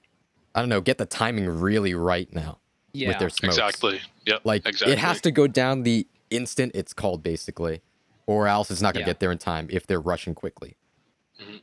[0.55, 2.59] I don't know, get the timing really right now
[2.93, 3.09] yeah.
[3.09, 3.55] with their smokes.
[3.57, 3.99] exactly.
[4.25, 4.41] Yep.
[4.45, 4.93] Like exactly.
[4.93, 7.81] it has to go down the instant it's called, basically,
[8.27, 9.07] or else it's not gonna Yeah.
[9.07, 10.77] get there in time if they're rushing quickly.
[11.41, 11.61] Mhm.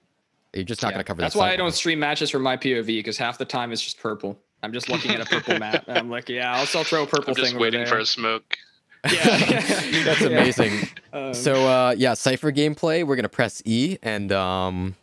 [0.52, 0.92] You're just not Yeah.
[0.96, 1.22] gonna cover.
[1.22, 3.82] That's that why I don't stream matches from my POV because half the time it's
[3.82, 4.38] just purple.
[4.64, 7.06] I'm just looking at a purple map and I'm like, yeah, I'll still throw a
[7.06, 8.56] purple I'm just thing waiting over for a smoke.
[9.04, 9.12] Yeah,
[10.04, 10.26] That's Yeah.
[10.28, 10.88] amazing.
[11.12, 13.06] Um, So uh, yeah, Cypher gameplay.
[13.06, 14.96] We're gonna press E and um,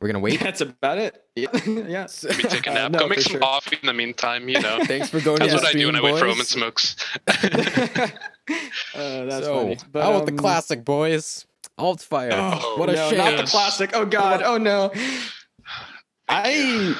[0.00, 0.40] we're gonna wait.
[0.40, 1.22] that's about it.
[1.34, 2.06] Yeah, yeah.
[2.24, 2.92] Maybe take a Uh, nap.
[2.92, 3.40] no, Go make for some sure.
[3.40, 4.48] coffee in the meantime.
[4.48, 5.38] You know, Thanks for going.
[5.40, 6.32] that's to what I do stream, when I wait for boys.
[6.32, 6.96] Omen smokes.
[7.28, 9.78] uh, that's so, funny.
[9.92, 11.44] But, how about the um, classic, boys?
[11.78, 12.30] Alt fire.
[12.32, 13.18] Oh, what a no, shame.
[13.18, 13.90] Not the classic.
[13.92, 14.42] Oh God.
[14.42, 14.92] Oh no.
[16.28, 16.94] I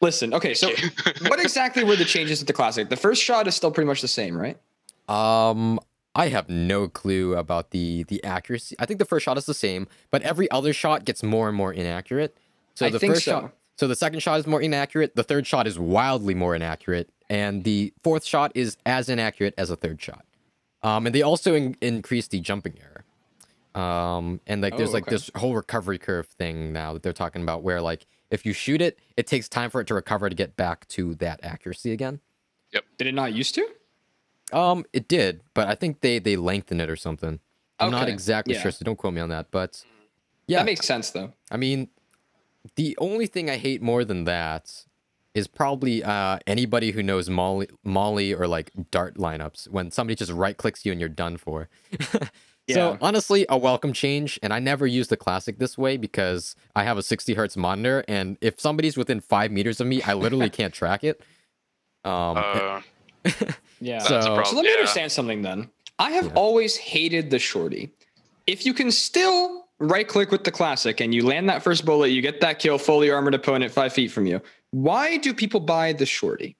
[0.00, 0.34] listen.
[0.34, 0.70] Okay, so
[1.28, 2.88] what exactly were the changes to the classic?
[2.88, 4.58] The first shot is still pretty much the same, right?
[5.08, 5.78] Um,
[6.14, 8.74] I have no clue about the the accuracy.
[8.78, 11.56] I think the first shot is the same, but every other shot gets more and
[11.56, 12.36] more inaccurate.
[12.74, 13.30] So I the think first so.
[13.42, 15.14] shot, so the second shot is more inaccurate.
[15.16, 19.70] The third shot is wildly more inaccurate, and the fourth shot is as inaccurate as
[19.70, 20.24] a third shot.
[20.82, 23.04] Um, and they also in- increased the jumping error.
[23.74, 25.10] Um, and like there's Oh, like okay.
[25.16, 28.80] this whole recovery curve thing now that they're talking about where like if you shoot
[28.80, 32.20] it, it takes time for it to recover to get back to that accuracy again.
[32.72, 32.84] Yep.
[32.98, 33.68] Did it not used to?
[34.52, 37.40] Um, it did, but I think they they lengthened it or something.
[37.78, 38.62] I'm not exactly yeah.
[38.62, 39.50] sure, so don't quote me on that.
[39.50, 39.84] But
[40.46, 41.32] yeah, That makes sense though.
[41.50, 41.88] I mean,
[42.76, 44.84] the only thing I hate more than that
[45.34, 50.32] is probably uh, anybody who knows Molly, Molly or like Dart lineups when somebody just
[50.32, 51.68] right clicks you and you're done for.
[52.66, 52.74] Yeah.
[52.74, 56.82] So honestly, a welcome change, and I never use the classic this way because I
[56.84, 60.50] have a 60 hertz monitor, and if somebody's within five meters of me, I literally
[60.50, 61.20] can't track it.
[62.04, 62.80] Um, Uh,
[63.80, 63.98] Yeah.
[63.98, 64.74] So- So let me yeah.
[64.76, 65.70] understand something then.
[65.98, 66.32] I have Yeah.
[66.34, 67.90] always hated the shorty.
[68.46, 72.08] If you can still right click with the classic and you land that first bullet,
[72.08, 74.40] you get that kill, fully armored opponent five feet from you.
[74.70, 76.56] Why do people buy the shorty?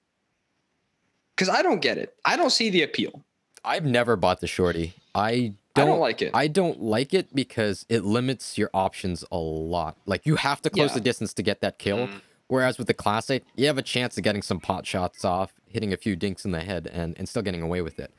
[1.35, 2.15] Because I don't get it.
[2.25, 3.23] I don't see the appeal.
[3.63, 4.93] I've never bought the shorty.
[5.13, 6.31] I I don't, don't like it.
[6.33, 9.97] I don't like it because it limits your options a lot.
[10.05, 10.95] Like you have to close Yeah.
[10.95, 12.07] the distance to get that kill.
[12.07, 12.21] Mm.
[12.49, 15.91] Whereas with the classic, you have a chance of getting some pot shots off, hitting
[15.91, 18.11] a few dinks in the head, and, and still getting away with it.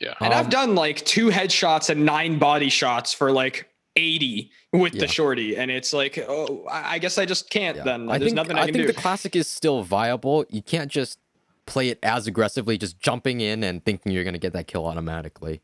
[0.00, 0.14] yeah.
[0.20, 4.94] and I've Um, done like two headshots and nine body shots for like 80 with
[4.94, 5.00] Yeah.
[5.02, 5.56] the shorty.
[5.56, 7.84] And it's like, oh, I I guess I just can't Yeah.
[7.84, 8.10] then.
[8.10, 8.92] I There's think nothing I, I can think do.
[8.92, 10.44] the classic is still viable.
[10.50, 11.18] You can't just
[11.64, 15.60] play it as aggressively, just jumping in and thinking you're gonna get that kill automatically.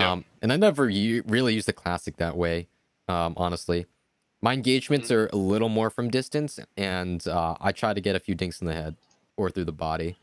[0.00, 0.12] Yeah.
[0.12, 2.68] Um, and I never u- really use the classic that way.
[3.08, 3.86] Um, honestly,
[4.42, 5.14] my engagements Mm-hmm.
[5.16, 8.60] are a little more from distance, and uh, I try to get a few dinks
[8.60, 8.96] in the head
[9.36, 10.16] or through the body.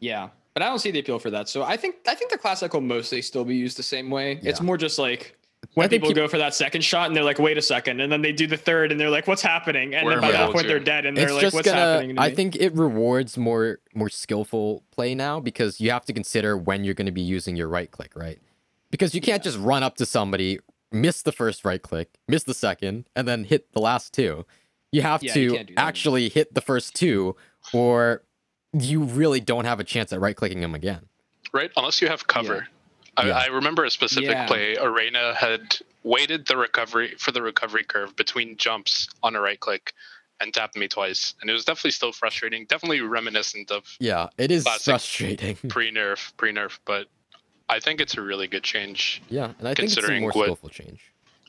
[0.00, 1.48] Yeah, but I don't see the appeal for that.
[1.48, 4.40] So I think I think the classic will mostly still be used the same way.
[4.42, 5.36] It's more just like
[5.74, 8.00] when I people peop- go for that second shot and they're like, wait a second,
[8.00, 9.94] and then they do the third and they're like, what's happening?
[9.94, 10.68] And Where then by that point to?
[10.68, 11.78] they're dead and they're it's like, what's gonna.
[11.78, 12.16] happening?
[12.16, 12.34] To I me?
[12.34, 16.94] think it rewards more more skillful play now because you have to consider when you're
[16.94, 18.38] going to be using your right click, right?
[18.90, 20.58] Because you can't just run up to somebody,
[20.90, 24.46] miss the first right click, miss the second, and then hit the last two.
[24.90, 25.80] You have Yeah, to can't do that.
[25.80, 27.36] actually hit the first two,
[27.74, 28.22] or
[28.72, 31.02] you really don't have a chance at right clicking them again.
[31.52, 31.70] right?
[31.76, 32.54] Unless you have cover.
[32.54, 32.62] Yeah.
[33.18, 34.46] I remember a specific Yeah.
[34.46, 34.74] play.
[34.76, 39.58] A Reyna had waited the recovery for the recovery curve between jumps on a right
[39.58, 39.92] click
[40.40, 42.64] and tapped me twice, and it was definitely still frustrating.
[42.66, 45.56] Definitely reminiscent of Yeah, it is frustrating.
[45.68, 47.08] pre nerf, pre nerf, but
[47.68, 50.30] I think it's a really good change yeah, and I think it's a Considering more
[50.30, 51.00] what- skillful change.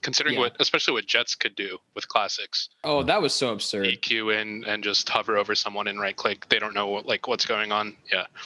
[0.02, 0.42] considering Yeah.
[0.42, 2.70] what, especially what Jetts could do with classics.
[2.84, 3.86] oh, that was so absurd.
[3.86, 6.48] EQ in and just hover over someone and right click.
[6.50, 7.96] They don't know what, like what's going on.
[8.12, 8.40] Yeah, D-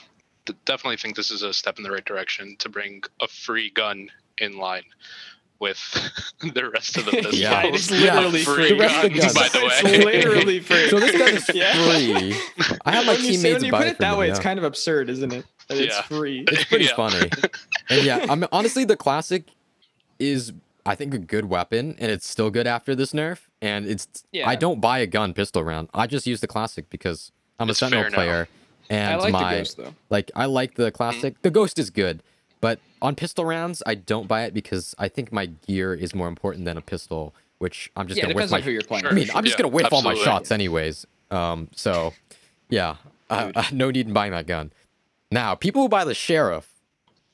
[0.66, 4.10] definitely think this is a step in the right direction to bring a free gun
[4.38, 4.84] in line
[5.60, 5.78] with
[6.54, 7.36] the rest of the pistols.
[7.40, 8.70] Yeah, it is Yeah, literally free free.
[8.70, 9.52] The rest of the guns, guns.
[9.54, 9.80] by the way.
[9.94, 10.90] It's literally free.
[10.90, 11.74] So this gun is Yeah.
[11.74, 12.76] free.
[12.86, 14.12] I have my when you, say, teammates when you buy put it it for that
[14.14, 14.32] me, way, yeah.
[14.32, 15.46] it's kind of absurd, isn't it?
[15.70, 16.44] That it's free.
[16.50, 16.96] It's pretty Yeah.
[16.96, 17.30] funny.
[17.90, 19.46] And yeah, I mean, honestly, the classic
[20.20, 20.52] is,
[20.86, 23.40] I think, a good weapon, and it's still good after this nerf.
[23.62, 24.50] And it's, Yeah.
[24.50, 25.88] I don't buy a gun pistol round.
[25.94, 28.48] I just use the classic because I'm It's a Sentinel fair now.
[28.90, 29.96] Player, and I like my the ghost though.
[30.10, 31.42] like I like the classic.
[31.42, 32.22] The ghost is good,
[32.62, 36.28] but on pistol rounds, I don't buy it because I think my gear is more
[36.28, 37.34] important than a pistol.
[37.60, 39.06] Which I'm just Yeah, gonna whiff depends my on who you're playing.
[39.06, 41.06] I mean, I'm just Yeah, gonna whiff all my shots anyways.
[41.32, 42.14] Um, so
[42.70, 42.98] yeah,
[43.30, 44.74] uh, uh, no need in buying that gun.
[45.32, 46.70] Now, people who buy the sheriff,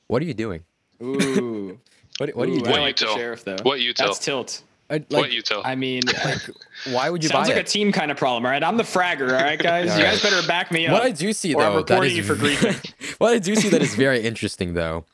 [0.06, 0.64] what are you doing?
[1.02, 1.80] Ooh.
[2.18, 2.74] What, what are you doing?
[2.74, 3.56] I like the sheriff though.
[3.62, 3.96] What util?
[3.96, 4.62] That's tilt.
[4.90, 5.62] Uh, I- like, what you tell?
[5.64, 6.02] I mean,
[6.90, 7.36] why would you buy it?
[7.36, 7.68] sounds buy like it?
[7.68, 8.44] a team kind of problem.
[8.44, 9.28] All right, I'm the fragger.
[9.28, 10.10] All right, guys, All you right.
[10.12, 10.92] guys better back me up.
[10.92, 13.16] what I do see or I'm though, that reporting is you for griefing.
[13.18, 15.04] what I do see that is very interesting though,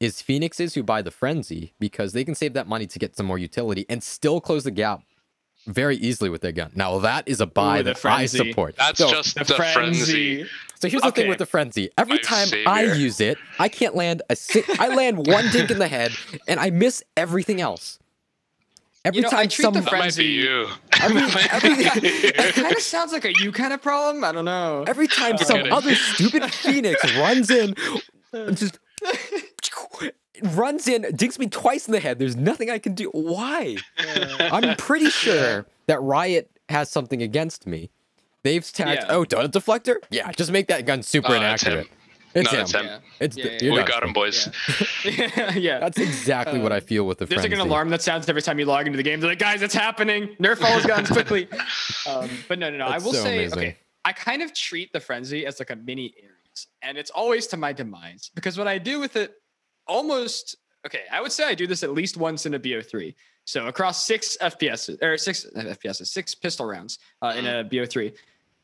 [0.00, 3.26] is phoenixes who buy the frenzy because they can save that money to get some
[3.26, 5.00] more utility and still close the gap
[5.66, 6.70] very easily with their gun.
[6.76, 8.76] Now that is a buy Ooh, the that I support.
[8.76, 9.72] That's So- just the the, frenzy.
[10.44, 10.50] frenzy.
[10.78, 11.88] So here's the thing with the frenzy.
[11.96, 15.70] Every My time I use it, I can't land a si- I land one dink
[15.70, 16.12] in the head
[16.46, 17.98] and I miss everything else.
[19.06, 20.22] Every You know, I time treat some the That might Frenzy.
[20.26, 20.68] be you.
[21.00, 21.70] every, every,
[22.10, 24.24] It kind of sounds like a you kind of problem.
[24.24, 24.84] I don't know.
[24.86, 25.72] every time some kidding.
[25.72, 27.74] other stupid phoenix runs in
[28.54, 28.78] just
[30.42, 32.18] runs in, dinks me twice in the head.
[32.18, 33.08] There's nothing I can do.
[33.10, 33.76] Why?
[34.40, 37.90] I'm pretty sure that Riot has something against me.
[38.42, 39.14] They've tagged, Yeah.
[39.14, 39.96] oh, donut deflector?
[40.10, 41.88] Yeah, just make that gun super Uh, inaccurate.
[42.36, 42.62] It's No, him.
[42.64, 42.84] it's him.
[42.86, 42.98] Yeah.
[43.18, 44.48] It's Yeah, the- yeah, you're we got him, boys.
[45.04, 45.78] yeah, yeah.
[45.80, 47.48] That's exactly what I feel with the frenzy.
[47.48, 49.20] There's like an alarm that sounds every time you log into the game.
[49.20, 50.36] They're like, guys, it's happening.
[50.40, 51.48] Nerf all his guns quickly.
[52.08, 52.88] Um, but no, no, no.
[52.88, 53.58] That's I will so say, amazing.
[53.58, 57.48] okay, I kind of treat the frenzy as like a mini Ares, and it's always
[57.48, 59.34] to my demise because what I do with it
[59.88, 60.56] almost
[60.86, 61.00] okay.
[61.10, 63.14] I would say I do this at least once in a BO3.
[63.44, 68.12] So across six FPS or six uh, FPS, six pistol rounds uh, in a BO3,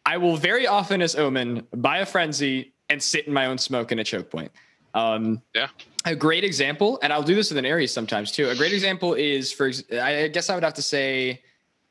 [0.06, 3.90] I will very often as Omen buy a frenzy and sit in my own smoke
[3.90, 4.52] in a choke point.
[4.94, 5.68] Um, Yeah.
[6.04, 8.48] A great example, and I'll do this with an Ares sometimes too.
[8.50, 11.42] A great example is for, I guess I would have to say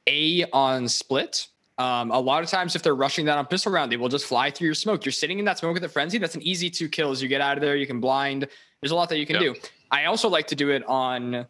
[0.08, 1.48] A on split.
[1.78, 4.26] Um, a lot of times, if they're rushing that on pistol round, they will just
[4.26, 5.04] fly through your smoke.
[5.06, 6.18] You're sitting in that smoke with a frenzy.
[6.20, 7.22] That's an easy two kills.
[7.22, 7.76] You get out of there.
[7.76, 8.48] You can blind.
[8.82, 9.54] There's a lot that you can Yeah.
[9.54, 9.56] do.
[9.90, 11.48] I also like to do it on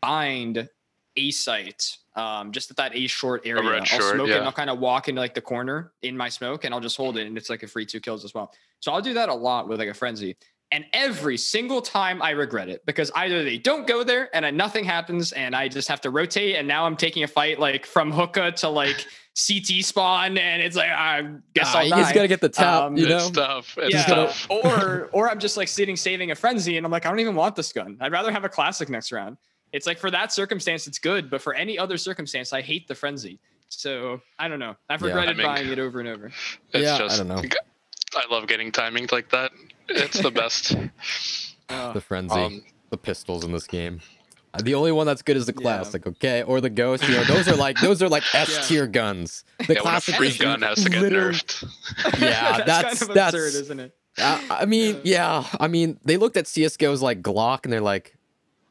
[0.00, 0.68] bind
[1.16, 3.62] A site, um, just at that A short area.
[3.68, 6.16] red I'll short, smoke it and I'll kind of walk into like the corner in
[6.16, 8.32] my smoke and I'll just hold it and it's like a free two kills as
[8.34, 8.52] well.
[8.80, 10.36] So I'll do that a lot with like a frenzy.
[10.70, 14.84] And every single time I regret it because either they don't go there and nothing
[14.84, 18.10] happens and I just have to rotate and now I'm taking a fight like from
[18.10, 19.04] hookah to like
[19.36, 21.22] CT spawn and it's like I
[21.54, 22.00] guess Ah, I'll you die.
[22.02, 23.16] just gotta get the top, Um, you know.
[23.18, 23.76] It's tough.
[23.78, 24.46] It's yeah, tough.
[24.50, 27.34] or or I'm just like sitting saving a frenzy and I'm like I don't even
[27.34, 27.96] want this gun.
[28.00, 29.36] I'd rather have a classic next round.
[29.74, 32.94] It's like for that circumstance it's good, but for any other circumstance I hate the
[32.94, 33.38] frenzy.
[33.68, 34.76] So I don't know.
[34.88, 35.08] I've Yeah.
[35.08, 36.26] regretted I mean- buying it over and over.
[36.72, 37.42] It's Yeah, I don't know.
[38.16, 39.50] I love getting timing like that.
[39.88, 40.76] It's the best.
[41.68, 44.00] Uh, the frenzy, Um, the pistols in this game.
[44.54, 45.62] Uh, The only one that's good is the Yeah.
[45.62, 47.02] classic, okay, or the ghost.
[47.08, 49.44] You know, those are like those are like S tier guns.
[49.66, 51.64] The yeah, classic free is gun has to get nerfed.
[52.20, 53.34] Yeah, that's kind of that's.
[53.34, 53.96] absurd, isn't it?
[54.18, 58.16] uh, I mean, yeah, I mean, they looked at CS:GO's like Glock and they're like,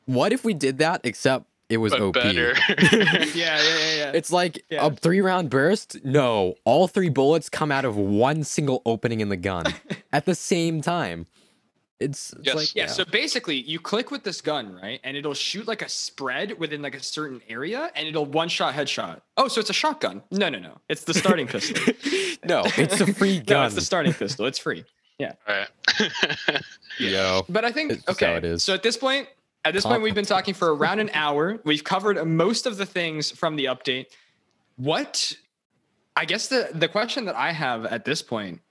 [0.06, 2.54] "What if we did that except it was But OP?" better.
[2.70, 4.12] Yeah, yeah, yeah, yeah.
[4.14, 4.86] It's like Yeah.
[4.88, 6.04] a three round burst.
[6.04, 9.66] No, all three bullets come out of one single opening in the gun
[10.14, 11.26] at the same time.
[12.00, 12.56] It's, it's Yes.
[12.56, 15.00] like Yeah, so basically you click with this gun, right?
[15.06, 18.74] And it'll shoot like a spread within like a certain area and it'll one shot
[18.74, 19.22] headshot.
[19.38, 20.22] Oh, so it's a shotgun.
[20.30, 20.80] No, no, no.
[20.90, 21.82] It's the starting pistol.
[22.44, 23.60] no, it's a free gun.
[23.62, 24.46] no, it's the starting pistol.
[24.48, 24.84] It's free.
[25.18, 25.34] Yeah.
[25.48, 25.70] Alright.
[27.00, 28.36] Yo, But I think It's okay.
[28.36, 28.64] it is.
[28.64, 29.28] So at this point,
[29.66, 31.60] at this point, we've been talking for around an hour.
[31.64, 34.08] We've covered most of the things from the update.
[34.76, 35.34] What
[36.16, 38.62] I guess the the question that I have at this point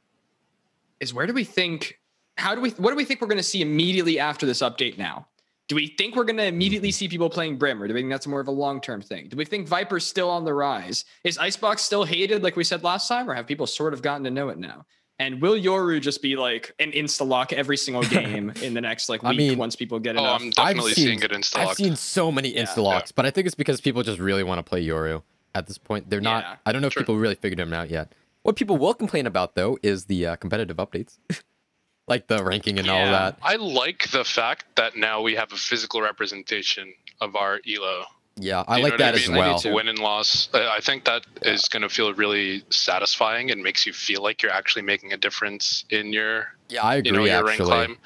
[1.01, 1.99] is where do we think
[2.37, 5.27] how do we what do we think we're gonna see immediately after this update now?
[5.69, 8.27] Do we think we're gonna immediately see people playing Brim, or do we think that's
[8.27, 9.29] more of a long-term thing?
[9.29, 11.05] Do we think Viper's still on the rise?
[11.25, 14.25] Is Icebox still hated like we said last time, or have people sort of gotten
[14.25, 14.85] to know it now?
[15.19, 19.09] And will Yoru just be like an insta lock every single game in the next
[19.09, 20.41] like I week mean- once people get oh, enough?
[20.43, 22.65] I'm definitely seen- seeing it insta I've seen so many Yeah.
[22.65, 25.23] insta locks, but I think it's because people just really want to play Yoru
[25.55, 26.11] at this point.
[26.11, 26.45] They're not.
[26.45, 27.03] Yeah, I don't know if true.
[27.03, 28.13] people really figured him out yet.
[28.43, 31.19] What people will complain about though is the uh, competitive updates,
[32.09, 33.39] like the ranking and all that.
[33.43, 38.07] I like the fact that now we have a physical representation of our elo.
[38.37, 39.37] Yeah, I You like that I as mean?
[39.39, 39.59] I do well.
[39.61, 39.75] too.
[39.75, 40.49] Win and loss.
[40.55, 44.53] I think that is going to feel really satisfying and makes you feel like you're
[44.53, 47.11] actually making a difference in your, Yeah, I agree.
[47.11, 47.99] you know, your rank actually, climb.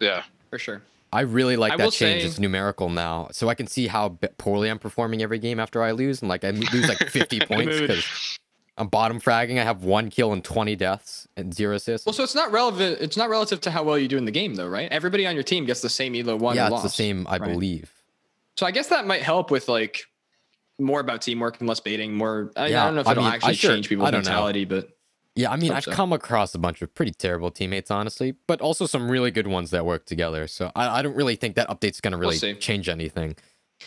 [0.00, 0.22] Yeah.
[0.50, 0.82] for sure.
[1.12, 2.22] I really like I that change.
[2.22, 5.82] say- It's numerical now, so I can see how poorly I'm performing every game after
[5.82, 8.38] I lose, and like I lose like 50 points because
[8.76, 9.58] I'm bottom fragging.
[9.58, 12.06] I have one kill and 20 deaths and zero assists.
[12.06, 12.98] Well, so it's not relevant.
[13.00, 14.88] It's not relative to how well you do in the game, though, right?
[14.92, 16.54] Everybody on your team gets the same elo one.
[16.56, 17.50] yeah, it's loss, the same, I right?
[17.52, 17.90] believe.
[18.58, 20.02] So I guess that might help with like
[20.80, 22.16] more about teamwork and less baiting.
[22.16, 22.50] More.
[22.56, 24.24] I, Yeah, I don't know if I it'll mean, I actually sure- change people's don't
[24.24, 24.30] know.
[24.30, 24.88] mentality, but
[25.36, 25.92] Yeah, I mean, I've so.
[25.92, 29.70] come across a bunch of pretty terrible teammates, honestly, but also some really good ones
[29.70, 30.48] that work together.
[30.48, 33.36] So I, I don't really think that update's going to We'll really change anything.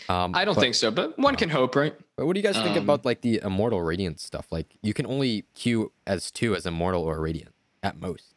[0.07, 0.89] Um, I don't but, think so.
[0.89, 1.93] But one can hope, right?
[2.15, 4.47] But what do you guys think um, about like the immortal radiant stuff?
[4.53, 7.53] Like you can only queue as two as immortal or radiant
[7.84, 8.31] at most.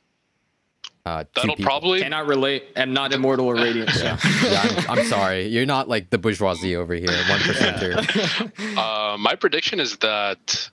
[1.06, 1.64] Uh, That'll people.
[1.70, 2.64] probably Cannot relate.
[2.76, 3.90] Am not immortal or radiant.
[3.90, 4.04] So.
[4.04, 5.46] Yeah, I'm, I'm sorry.
[5.48, 8.78] You're not like the bourgeoisie over here, one percenter.
[8.78, 10.70] Uh, my prediction is that,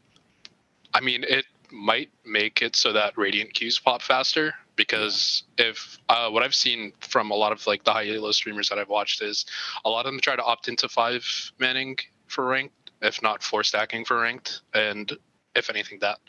[0.93, 6.29] I mean, it might make it so that radiant queues pop faster because if uh,
[6.29, 9.21] what I've seen from a lot of like the high elo streamers that I've watched
[9.21, 9.45] is
[9.85, 11.23] a lot of them try to opt into five
[11.59, 15.11] manning for ranked, if not four stacking for ranked, and
[15.55, 16.19] if anything that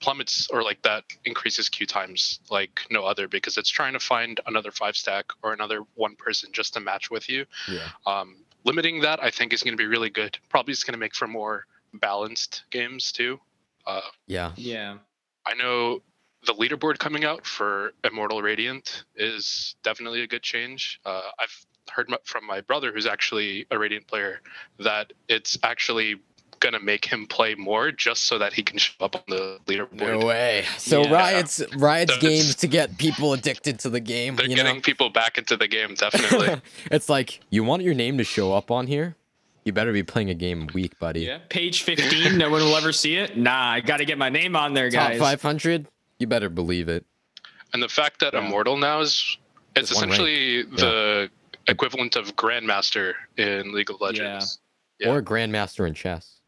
[0.00, 4.40] plummets or like that increases queue times like no other because it's trying to find
[4.46, 7.88] another five stack or another one person just to match with you yeah.
[8.06, 10.98] um, limiting that i think is going to be really good probably it's going to
[10.98, 13.38] make for more balanced games too
[13.86, 14.52] uh, Yeah.
[14.56, 14.96] yeah.
[15.46, 16.02] i know
[16.46, 22.08] the leaderboard coming out for immortal radiant is definitely a good change uh, i've heard
[22.24, 24.40] from my brother who's actually a radiant player
[24.78, 26.20] that it's actually
[26.60, 29.58] going to make him play more just so that he can show up on the
[29.66, 30.64] leaderboard No way.
[30.78, 31.12] So Yeah.
[31.12, 34.36] Riot's Riot's That's- games to get people addicted to the game.
[34.36, 34.62] they're you know?
[34.64, 38.52] getting people back into the game definitely it's like you want your name to show
[38.52, 39.16] up on here.
[39.64, 41.20] You better be playing a game week, buddy.
[41.20, 41.38] Yeah.
[41.50, 42.38] Page 15.
[42.38, 43.36] no one will ever see it.
[43.36, 45.18] Nah, I got to get my name on there, guys.
[45.18, 45.86] Top 500.
[46.18, 47.04] You better believe it.
[47.74, 48.46] And the fact that Yeah.
[48.46, 49.36] Immortal now is
[49.76, 50.20] it's Just one rank.
[50.20, 51.30] essentially the
[51.68, 54.58] equivalent of Grandmaster in League of Legends.
[54.98, 55.10] Yeah.
[55.10, 56.39] Or grandmaster in chess.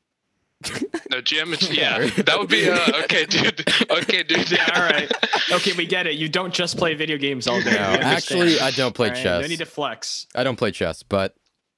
[1.10, 1.76] No GM.
[1.76, 3.64] Yeah, that would be uh, okay, dude.
[3.90, 4.50] Okay, dude.
[4.50, 5.10] Yeah, all right.
[5.52, 6.14] Okay, we get it.
[6.14, 7.72] You don't just play video games all day.
[7.72, 9.42] No, actually, I don't play All right, chess.
[9.42, 10.26] No need to flex.
[10.34, 11.34] I don't play chess, but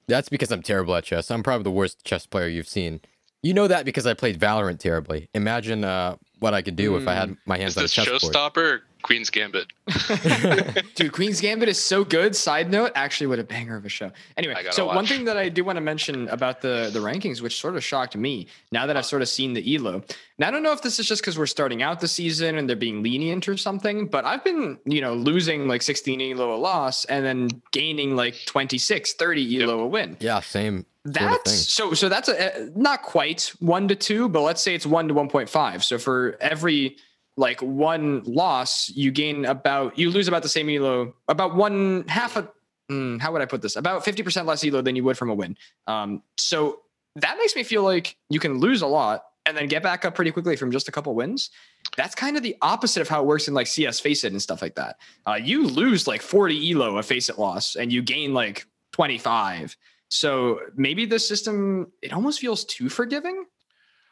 [0.07, 1.29] that's because I'm terrible at chess.
[1.29, 3.01] I'm probably the worst chess player you've seen.
[3.43, 5.29] You know that because I played Valorant terribly.
[5.33, 7.91] Imagine uh, what I could do if I had my hands Is on a this
[7.91, 8.21] chessboard.
[8.21, 9.67] Showstopper or Queen's Gambit?
[10.95, 12.35] Dude, Queen's Gambit is so good.
[12.35, 14.11] Side note, actually, what a banger of a show.
[14.35, 16.97] Anyway, I gotta so one thing that I do want to mention about the the
[16.97, 20.03] rankings, which sort of shocked me, now that I've sort of seen the Elo,
[20.39, 22.67] Now I don't know if this is just because we're starting out the season and
[22.67, 26.57] they're being lenient or something, but I've been, you know, losing like 16 Elo a
[26.57, 30.17] loss and then gaining like 26, 30 Elo a win.
[30.19, 30.83] yeah, same.
[31.05, 34.63] sort of That's so so that's a, uh, not quite one to two, but let's
[34.63, 35.83] say it's one to one point five.
[35.83, 36.97] So for every
[37.37, 42.35] like one loss, you gain about you lose about the same elo, about one half
[42.37, 42.49] a
[42.89, 43.75] mm, how would I put this?
[43.75, 45.57] About fifty percent less elo than you would from a win.
[45.87, 46.81] Um, so
[47.17, 50.15] that makes me feel like you can lose a lot and then get back up
[50.15, 51.49] pretty quickly from just a couple wins.
[51.95, 54.61] That's kind of the opposite of how it works in like CS FACEIT and stuff
[54.61, 54.97] like that.
[55.25, 59.77] Uh, you lose like 40 elo a FACEIT loss and you gain like 25.
[60.09, 63.45] So maybe the system it almost feels too forgiving.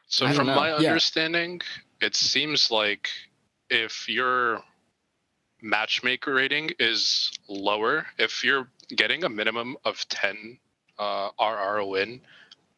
[0.08, 0.56] So from know.
[0.56, 0.90] my Yeah.
[0.90, 1.62] understanding,
[2.04, 3.10] it seems like
[3.70, 4.62] if your
[5.62, 10.58] matchmaker rating is lower, if you're getting a minimum of 10
[11.00, 12.20] uh, RR win,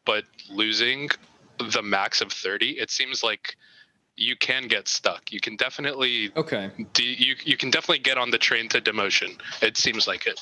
[0.04, 1.08] but losing
[1.58, 3.56] the max of 30, it seems like
[4.16, 5.32] you can get stuck.
[5.32, 6.70] You can definitely Okay.
[6.94, 9.38] de- you you can definitely get on the train to demotion.
[9.60, 10.40] It seems like it.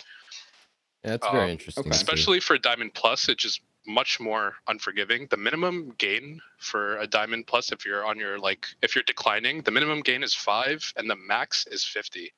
[1.02, 1.84] Yeah, that's Uh, very interesting.
[1.86, 1.90] okay.
[1.96, 7.46] especially for diamond plus it just much more unforgiving the minimum gain for a diamond
[7.46, 11.08] plus if you're on your like if you're declining the minimum gain is five and
[11.10, 12.32] the max is 50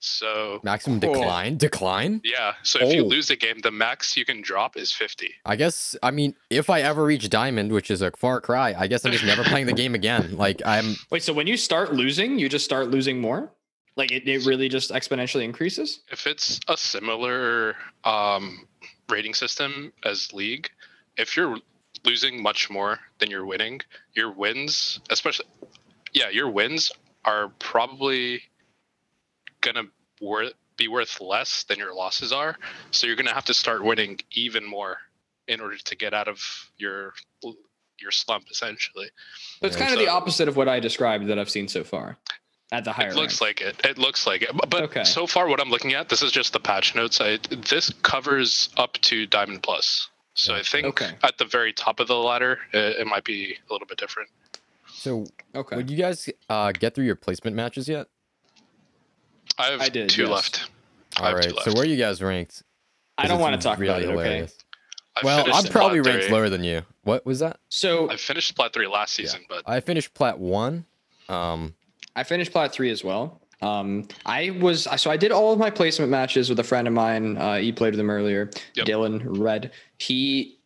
[0.00, 1.14] so maximum Cool.
[1.14, 1.56] decline.
[1.56, 2.20] Decline.
[2.24, 3.06] yeah so if you Oh.
[3.06, 5.96] lose the game the max you can drop is 50 I guess.
[6.02, 9.12] I mean, if I ever reach diamond, which is a far cry, I guess I'm
[9.12, 10.36] just never playing the game again.
[10.44, 10.96] Like I'm.
[11.10, 13.52] Wait, so when you start losing, you just start losing more?
[13.96, 16.00] Like it, it really just exponentially increases?
[16.10, 18.66] if it's a similar um,
[19.08, 20.70] rating system as league
[21.16, 21.56] if you're
[22.04, 23.80] losing much more than you're winning
[24.14, 25.46] your wins especially
[26.12, 26.90] yeah your wins
[27.24, 28.42] are probably
[29.60, 29.84] gonna
[30.20, 32.56] worth be worth less than your losses are.
[32.90, 34.98] So you're gonna have to start winning even more
[35.46, 36.40] in order to get out of
[36.78, 37.14] your
[38.00, 39.08] your slump essentially.
[39.60, 41.84] So it's Yeah, kind of the opposite of what I described that I've seen so
[41.84, 42.18] far
[42.72, 43.40] at the higher It looks ranks.
[43.40, 43.80] like it.
[43.84, 44.50] It looks like it.
[44.56, 45.04] But- But Okay.
[45.04, 47.20] so far, what I'm looking at, this is just the patch notes.
[47.20, 50.08] I this covers up to Diamond Plus.
[50.34, 51.12] So I think Okay.
[51.22, 54.30] at the very top of the ladder, it, it might be a little bit different.
[54.92, 55.76] So, Okay.
[55.76, 58.08] would you guys uh, get through your placement matches yet?
[59.58, 60.30] I have I did, two yes.
[60.30, 60.70] left.
[61.18, 61.30] All right.
[61.32, 61.64] All have right.
[61.64, 62.62] two So where are you guys ranked?
[63.16, 64.12] I don't want to talk really about it, okay?
[64.24, 64.56] hilarious.
[65.16, 66.32] I Well, I'm probably ranked 3.
[66.32, 66.82] lower than you.
[67.02, 67.60] What was that?
[67.68, 69.26] So I finished Plat 3 last Yeah.
[69.26, 70.86] season, but I finished plat one.
[71.28, 71.76] Um,
[72.16, 73.40] I finished plat three as well.
[73.62, 76.92] Um, I was so I did all of my placement matches with a friend of
[76.94, 77.36] mine.
[77.36, 78.86] Uh, he played with him earlier, Yep.
[78.86, 79.72] Dylan Red.
[79.98, 80.58] He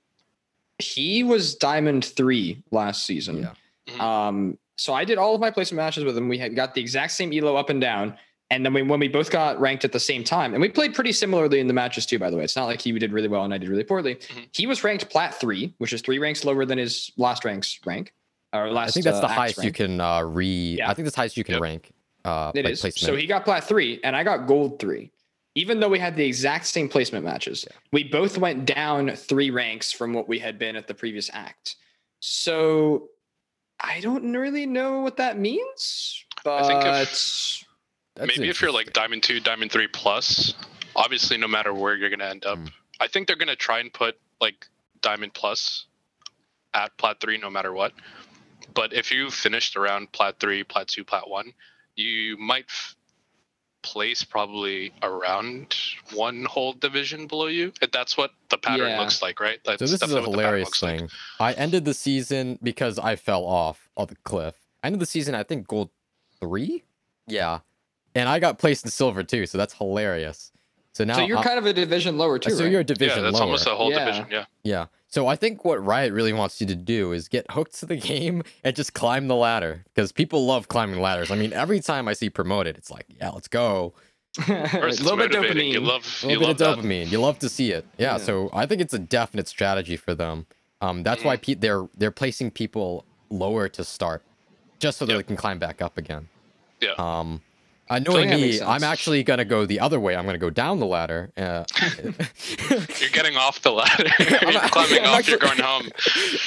[0.78, 3.42] he was diamond three last season.
[3.42, 3.94] Yeah.
[3.94, 4.01] Mhm.
[4.01, 6.28] Um, so I did all of my placement matches with him.
[6.28, 8.16] We had got the exact same elo up and down.
[8.51, 10.94] And then we, when we both got ranked at the same time, and we played
[10.94, 12.44] pretty similarly in the matches too, by the way.
[12.44, 14.14] It's not like he did really well and I did really poorly.
[14.14, 14.49] Mhm.
[14.53, 18.12] He was ranked plat three, which is three ranks lower than his last ranks rank.
[18.53, 20.76] Or last, I think that's uh, the axe highest you can uh, re.
[20.78, 20.90] Yeah.
[20.90, 21.62] I think that's the highest you can Yep.
[21.62, 21.92] rank.
[22.24, 22.80] Uh, It like is.
[22.80, 23.07] placement.
[23.07, 25.11] So he got plat three, and I got gold three.
[25.55, 29.92] Even though we had the exact same placement matches, we both went down three ranks
[29.92, 31.76] from what we had been at the previous act.
[32.20, 33.09] So
[33.80, 37.64] I don't really know what that means, but I think if-
[38.36, 38.92] maybe if you're like.
[38.92, 40.55] Diamond 2, Diamond 3 plus,
[40.96, 42.70] obviously no matter where you're going to end up, Mm.
[43.01, 44.66] I think they're going to try and put like
[45.03, 45.86] Diamond plus
[46.74, 47.92] at Plat 3 no matter what.
[48.79, 51.53] But if you finished around Plat 3, Plat 2, Plat 1,
[51.97, 52.95] you might f-
[53.83, 55.74] place probably around
[56.14, 57.72] one whole division below you.
[57.93, 59.01] That's what the pattern Yeah.
[59.01, 59.59] looks like, right?
[59.64, 60.99] That's So this is a definitely what the pattern hilarious looks like.
[61.01, 61.11] thing.
[61.41, 64.55] I ended the season because I fell off of the cliff.
[64.85, 65.91] I ended the season, I think, gold
[66.39, 66.85] three.
[67.26, 67.59] Yeah,
[68.14, 69.47] and I got placed in silver too.
[69.47, 70.53] So that's hilarious.
[70.93, 72.70] So now, so you're I- kind of a division lower too, so right?
[72.70, 73.43] you're a division Yeah, that's lower.
[73.43, 74.05] almost a whole Yeah.
[74.05, 74.26] division.
[74.31, 74.45] Yeah.
[74.62, 74.87] Yeah.
[75.11, 77.96] So I think what Riot really wants you to do is get hooked to the
[77.96, 81.30] game and just climb the ladder because people love climbing ladders.
[81.30, 83.94] I mean, every time I see promoted, it's like, yeah, let's go.
[84.38, 85.70] a First, it's little bit motivating.
[85.70, 85.72] dopamine.
[85.72, 87.11] You love, A you little love bit of dopamine.
[87.11, 87.86] You love to see it.
[87.96, 88.18] Yeah, Yeah.
[88.18, 90.46] So I think it's a definite strategy for them.
[90.82, 91.28] Um, that's Mm-hmm.
[91.28, 94.22] why pe- they're they're placing people lower to start,
[94.78, 95.18] just so that Yep.
[95.18, 96.28] they can climb back up again.
[96.80, 96.92] Yeah.
[96.98, 97.40] Um,
[97.91, 100.14] Uh, feel knowing like that me, I'm actually gonna go the other way.
[100.16, 101.30] I'm gonna go down the ladder.
[101.36, 101.64] Uh,
[102.70, 104.05] You're getting off the ladder.
[104.18, 105.28] I'm- you're climbing I'm off.
[105.28, 105.89] You're going home.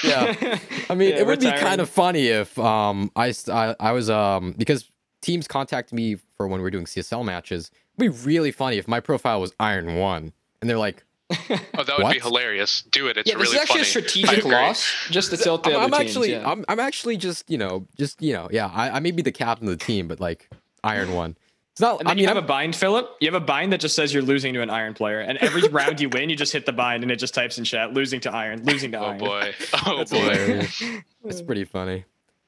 [0.03, 0.57] yeah.
[0.89, 3.91] I mean, Yeah, it would be kind of funny if um I, s- I I
[3.91, 4.89] was um because
[5.21, 7.71] teams contact me for when we're doing CSL matches.
[7.97, 11.87] It'd be really funny if my profile was Iron One and they're like, Oh, that
[11.97, 12.13] would What?
[12.13, 12.81] be hilarious.
[12.91, 13.17] Do it.
[13.17, 13.81] It's yeah, this is actually funny.
[13.83, 16.11] a strategic loss just to tilt the I'm, other I'm teams.
[16.11, 16.49] actually yeah.
[16.49, 19.31] I'm I'm actually just you know just you know yeah I, I may be the
[19.31, 20.49] captain of the team but like
[20.83, 21.37] Iron One.
[21.73, 21.99] It's not.
[22.01, 23.09] And I mean, you have I'm- a bind, Philip.
[23.21, 25.61] You have a bind that just says you're losing to an iron player, and every
[25.69, 28.19] round you win, you just hit the bind, and it just types in chat, losing
[28.21, 29.21] to iron, losing to iron.
[29.21, 29.51] Oh iron.
[29.51, 29.53] boy.
[29.85, 30.17] Oh That's boy.
[30.19, 30.83] hilarious.
[31.23, 32.03] It's pretty funny.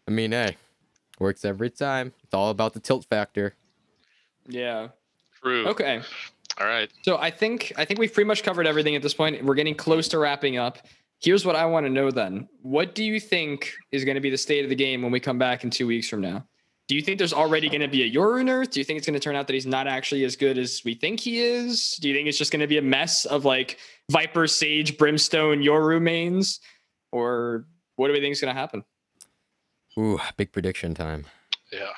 [0.07, 0.57] I mean, hey,
[1.19, 2.11] works every time.
[2.23, 3.53] It's all about the tilt factor.
[4.47, 4.89] Yeah.
[5.41, 5.67] True.
[5.67, 6.01] Okay.
[6.59, 6.89] All right.
[7.03, 9.43] So I think I think we've pretty much covered everything at this point.
[9.43, 10.79] We're getting close to wrapping up.
[11.19, 12.49] Here's what I want to know then.
[12.63, 15.19] What do you think is going to be the state of the game when we
[15.21, 16.45] come back in two weeks from now?
[16.87, 18.69] Do you think there's already going to be a Yoru nerf?
[18.69, 20.81] Do you think it's going to turn out that he's not actually as good as
[20.83, 21.97] we think he is?
[22.01, 23.77] Do you think it's just going to be a mess of like
[24.11, 26.59] Viper, Sage, Brimstone, Yoru mains?
[27.11, 27.65] Or
[27.95, 28.83] what do we think is going to happen?
[29.97, 31.25] Ooh, big prediction time.
[31.71, 31.89] Yeah.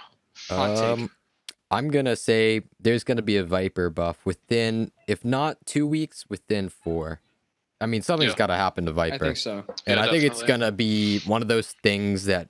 [0.49, 0.83] Hot take.
[0.83, 1.09] Um,
[1.71, 6.69] I'm gonna say there's gonna be a Viper buff within, if not two weeks, within
[6.69, 7.21] four.
[7.81, 8.37] I mean, something's Yeah.
[8.37, 9.15] got to happen to Viper.
[9.15, 9.63] I think so.
[9.87, 12.49] and Yeah, I think it's gonna be one of those things that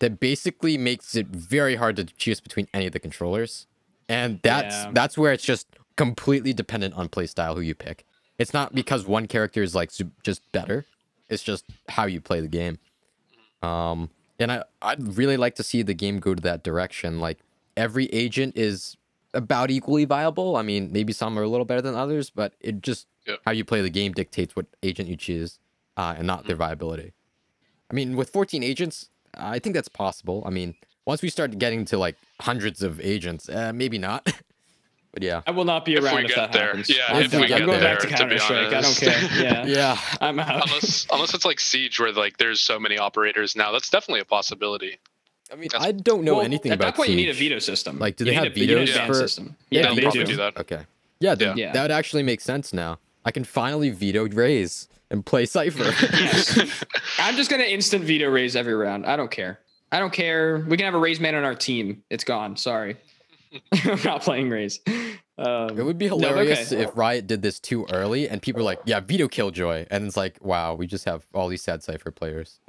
[0.00, 3.66] that basically makes it very hard to choose between any of the controllers,
[4.08, 4.90] and that's Yeah.
[4.92, 8.04] that's where it's just completely dependent on playstyle who you pick.
[8.38, 9.90] It's not because one character is like
[10.22, 10.86] just better;
[11.28, 12.78] it's just how you play the game.
[13.62, 17.18] Um, and I I'd really like to see the game go to that direction.
[17.20, 17.38] Like
[17.76, 18.96] every agent is
[19.34, 20.56] about equally viable.
[20.56, 23.40] I mean, maybe some are a little better than others, but it just Yep.
[23.44, 25.58] how you play the game dictates what agent you choose,
[25.98, 27.12] uh, and not their viability.
[27.90, 30.42] I mean, with 14 agents, I think that's possible.
[30.46, 30.74] I mean,
[31.06, 34.24] once we start getting to like hundreds of agents, uh, maybe not.
[35.12, 36.66] but yeah, I will not be If around if, get that there.
[36.66, 36.88] happens.
[36.90, 38.72] Yeah, I'm, if we I'm going there, back to to Counter Strike.
[38.72, 39.28] I don't care.
[39.42, 39.66] Yeah.
[39.66, 39.98] yeah.
[40.20, 40.64] I'm out.
[40.66, 44.24] Unless unless it's like Siege where like there's so many operators now, that's definitely a
[44.24, 44.98] possibility.
[45.50, 47.32] I mean, That's- I don't know Well, anything At about that point, you need a
[47.32, 47.98] veto system.
[47.98, 49.56] Like, do You they need have a- you need a vetoes ban for- system?
[49.70, 50.24] Yeah, Yeah, they'll they do.
[50.24, 50.56] do that.
[50.58, 50.82] Okay.
[51.20, 51.72] Yeah, then Yeah.
[51.72, 52.98] that would actually make sense now.
[53.24, 55.84] I can finally veto Raze and play Cypher.
[55.84, 56.84] Yes.
[57.18, 59.06] I'm just gonna instant veto Raze every round.
[59.06, 59.60] I don't care.
[59.90, 60.64] I don't care.
[60.68, 62.02] We can have a Raze man on our team.
[62.10, 62.56] It's gone.
[62.56, 62.96] Sorry.
[63.72, 64.80] I'm not playing Raze.
[65.38, 66.82] Um, It would be no, hilarious okay.
[66.82, 69.86] if Riot did this too early and people are like, yeah, veto Killjoy.
[69.90, 72.60] And it's like, wow, we just have all these sad Cypher players.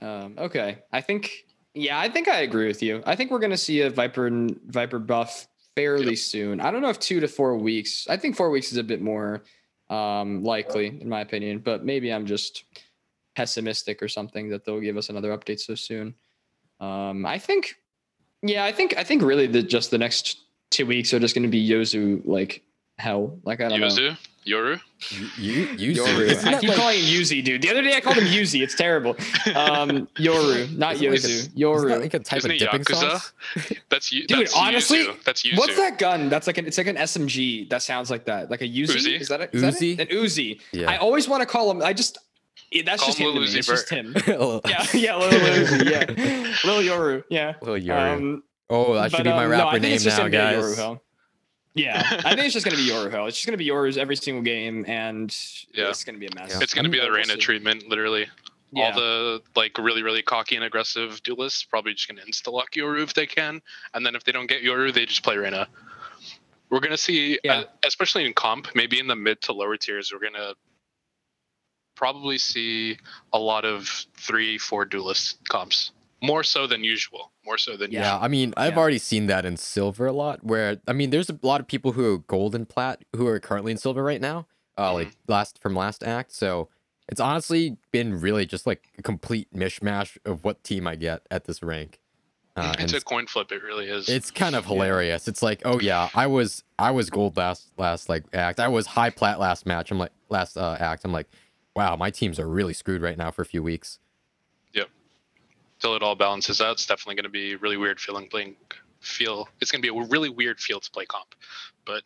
[0.00, 0.78] um, okay.
[0.92, 1.44] I think.
[1.74, 3.02] Yeah, I think I agree with you.
[3.06, 6.18] I think we're gonna see a Viper and Viper buff fairly Yep.
[6.18, 6.60] soon.
[6.60, 8.06] I don't know if two to four weeks.
[8.10, 9.42] I think four weeks is a bit more
[9.92, 11.58] um, likely, in my opinion.
[11.58, 12.64] But maybe I'm just
[13.36, 16.14] pessimistic or something that they'll give us another update so soon.
[16.80, 17.76] Um, I think.
[18.42, 20.40] Yeah, I think I think really the just the next
[20.70, 22.62] two weeks are just going to be Yozu like
[23.02, 23.38] hell.
[23.44, 23.86] Like I don't know.
[23.88, 24.80] Yuzu, Yoru.
[25.38, 26.20] You, you, Yoru.
[26.20, 27.62] Isn't I keep like- calling him Yuzi, dude.
[27.62, 28.62] The other day I called him Yuzi.
[28.62, 29.10] It's terrible.
[29.54, 31.24] Um, Yoru, not Isn't it like Yozu.
[31.24, 32.00] a- Isn't that Yoru.
[32.00, 33.00] like a type Isn't of it dipping Yakuza?
[33.00, 33.32] sauce?
[33.90, 34.26] That's you.
[34.26, 35.24] Dude, that's honestly, Yuzu.
[35.24, 35.58] that's Yuzu.
[35.58, 36.28] What's that gun?
[36.28, 38.96] That's like an it's like an SMG that sounds like that, like a Uzi.
[38.96, 39.20] Uzi?
[39.20, 39.98] Is that, a, is that Uzi?
[39.98, 40.10] it?
[40.10, 40.60] An Uzi.
[40.72, 40.90] Yeah.
[40.90, 41.82] I always want to call him.
[41.82, 42.18] I just
[42.70, 43.34] it- that's just him him.
[43.34, 43.58] To Lil me.
[43.58, 44.14] It's just him.
[44.26, 45.90] Yeah, yeah, Lil Uzi.
[45.90, 47.24] Yeah, Lil Yoru.
[47.28, 47.54] Yeah.
[47.62, 48.16] Yoru.
[48.16, 50.16] Um, oh, that should but, be my um, no, rapper I think name it's just
[50.18, 50.64] now, gonna be guys.
[50.64, 51.02] Yoru Hell.
[51.74, 53.26] Yeah, I think it's just gonna be Yoru Hell.
[53.26, 55.34] It's just gonna be Yorus every single game, and
[55.72, 55.88] Yeah.
[55.88, 56.50] it's gonna be a mess.
[56.52, 56.60] Yeah.
[56.62, 58.26] It's gonna be the We'll Reyna treatment, literally.
[58.72, 58.84] Yeah.
[58.86, 63.02] All the like really, really cocky and aggressive duelists probably just gonna insta lock Yoru
[63.02, 63.62] if they can,
[63.94, 65.66] and then if they don't get Yoru, they just play Reyna.
[66.70, 67.60] We're gonna see, Yeah.
[67.60, 70.54] uh, especially in comp, maybe in the mid to lower tiers, we're gonna
[71.96, 72.98] probably see
[73.32, 75.92] a lot of three, four duelist comps,
[76.22, 77.32] more so than usual.
[77.44, 78.78] More so than Yeah, I mean, I've Yeah.
[78.78, 80.44] already seen that in silver a lot.
[80.44, 83.40] Where I mean, there's a lot of people who are gold and plat who are
[83.40, 84.46] currently in silver right now.
[84.78, 86.32] Uh, like last from last act.
[86.32, 86.68] So
[87.08, 91.44] it's honestly been really just like a complete mishmash of what team I get at
[91.44, 91.98] this rank.
[92.56, 93.50] Uh, It's a it's, coin flip.
[93.50, 94.08] It really is.
[94.08, 95.26] it's kind of hilarious.
[95.28, 98.60] It's like, oh yeah, I was I was gold last last like act.
[98.60, 99.90] I was high plat last match.
[99.90, 101.04] I'm like last uh, act.
[101.04, 101.28] I'm like,
[101.74, 103.98] wow, my teams are really screwed right now for a few weeks.
[105.82, 108.54] Till it all balances out, it's definitely going to be really weird feeling playing.
[109.00, 111.34] Feel it's going to be a really weird feel to play comp.
[111.84, 112.04] It's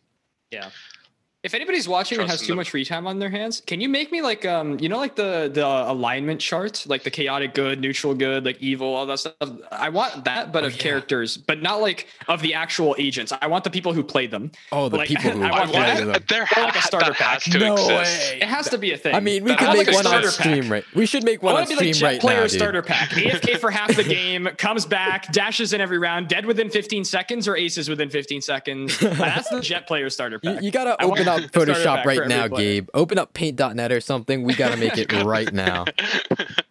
[1.47, 2.57] If anybody's watching and has too them.
[2.57, 5.15] much free time on their hands, can you make me like um you know like
[5.15, 9.33] the the alignment chart, like the chaotic good, neutral good, like evil, all that stuff.
[9.71, 10.81] I want that, but of yeah.
[10.81, 13.31] characters, but not like of the actual agents.
[13.41, 14.51] I want the people who played them.
[14.73, 16.05] Oh, the Like, people who I want play that.
[16.05, 16.23] them.
[16.27, 17.53] There Or like a starter that has pack.
[17.53, 17.89] to No exist.
[18.33, 18.39] way.
[18.41, 19.15] It has to be a thing.
[19.15, 20.33] I mean, we But could make like, one on starter pack.
[20.33, 20.83] stream right.
[20.95, 22.47] We should make I one on want to be like stream Jett right player now,
[22.47, 22.87] starter dude.
[22.87, 23.09] pack.
[23.11, 27.47] AFK for half the game, comes back, dashes in every round, dead within 15 seconds
[27.47, 28.99] or aces within 15 seconds.
[28.99, 30.63] That's the Jett player starter You, pack.
[30.63, 32.81] you gotta open up a starter Photoshop right now, player.
[32.81, 32.89] Gabe.
[32.93, 34.43] Open up Paint.net or something.
[34.43, 35.85] We gotta make it right now.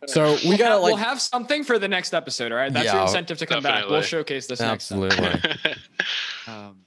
[0.09, 2.53] So we We'll gotta have, like we'll have something for the next episode.
[2.53, 3.89] All right, that's Yeah, your incentive to come back.
[3.89, 5.03] We'll showcase this next time.
[5.03, 5.75] absolutely.
[6.47, 6.79] Um,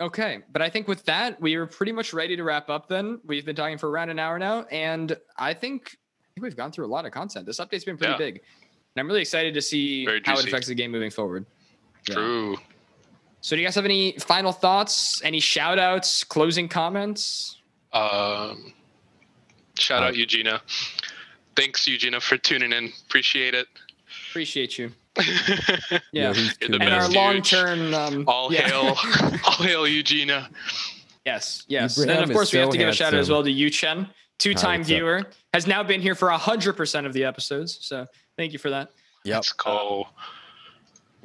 [0.00, 2.88] okay, but I think with that, we are pretty much ready to wrap up.
[2.88, 6.56] Then we've been talking for around an hour now, and I think, I think we've
[6.56, 7.46] gone through a lot of content.
[7.46, 8.18] This update's been pretty Yeah.
[8.18, 8.42] big, and
[9.00, 11.46] I'm really excited to see how it affects the game moving forward.
[12.08, 12.14] Yeah.
[12.16, 12.56] True.
[13.44, 15.20] So, do you guys have any final thoughts?
[15.22, 17.58] Any shout outs, closing comments?
[17.92, 18.72] Um,
[19.78, 20.62] shout Uh, out Eugenia.
[21.54, 22.90] Thanks, Eugenia, for tuning in.
[23.06, 23.66] Appreciate it.
[24.30, 24.92] Appreciate you.
[25.20, 26.32] Yeah, Yeah.
[26.32, 27.44] You're too the and our best, long dude.
[27.44, 27.92] term.
[27.94, 28.62] Um, All yeah.
[28.66, 28.96] hail,
[29.44, 30.48] all hail Eugenia.
[31.26, 31.98] Yes, yes.
[31.98, 33.68] And of course, is we have to give a shout out as well to Yu
[33.68, 34.94] Chen, two time what's up?
[34.96, 35.22] viewer,
[35.52, 37.76] has now been here for 100% of the episodes.
[37.82, 38.06] So
[38.38, 38.88] thank you for that.
[39.24, 39.34] Yep.
[39.36, 40.06] Let's go.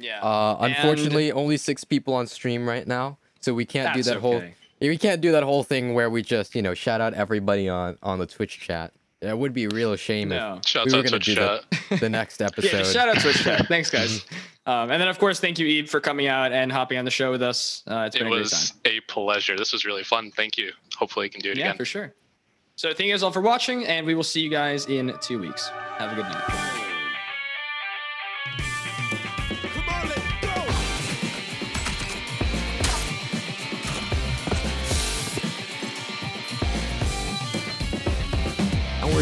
[0.00, 0.20] Yeah.
[0.22, 4.08] Uh, And- unfortunately, only six people on stream right now, so we can't do That's
[4.14, 4.34] that whole.
[4.36, 4.54] okay.
[4.80, 7.98] We can't do that whole thing where we just you know shout out everybody on
[8.02, 8.92] on the Twitch chat.
[9.20, 10.54] That would be a real shame No.
[10.62, 11.64] if Shouts we were gonna do chat.
[11.90, 12.72] the, the next episode.
[12.78, 13.66] Yeah, shout out Twitch chat.
[13.68, 14.24] Thanks, guys.
[14.64, 17.10] Um, and then, of course, thank you, Eve, for coming out and hopping on the
[17.10, 17.82] show with us.
[17.86, 18.80] Uh, it's It been a great was time.
[18.86, 19.56] a pleasure.
[19.56, 20.30] This was really fun.
[20.30, 20.72] Thank you.
[20.96, 21.74] Hopefully, you can do it Yeah, again.
[21.74, 22.14] Yeah, for sure.
[22.76, 25.38] So, thank you guys all for watching, and we will see you guys in two
[25.38, 25.68] weeks.
[25.98, 26.89] Have a good night.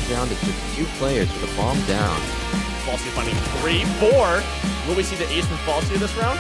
[0.09, 2.19] Down to just two players with a bomb down.
[2.85, 4.43] Falsey finding three, four.
[4.89, 6.39] Will we see the ace from Falsey this round?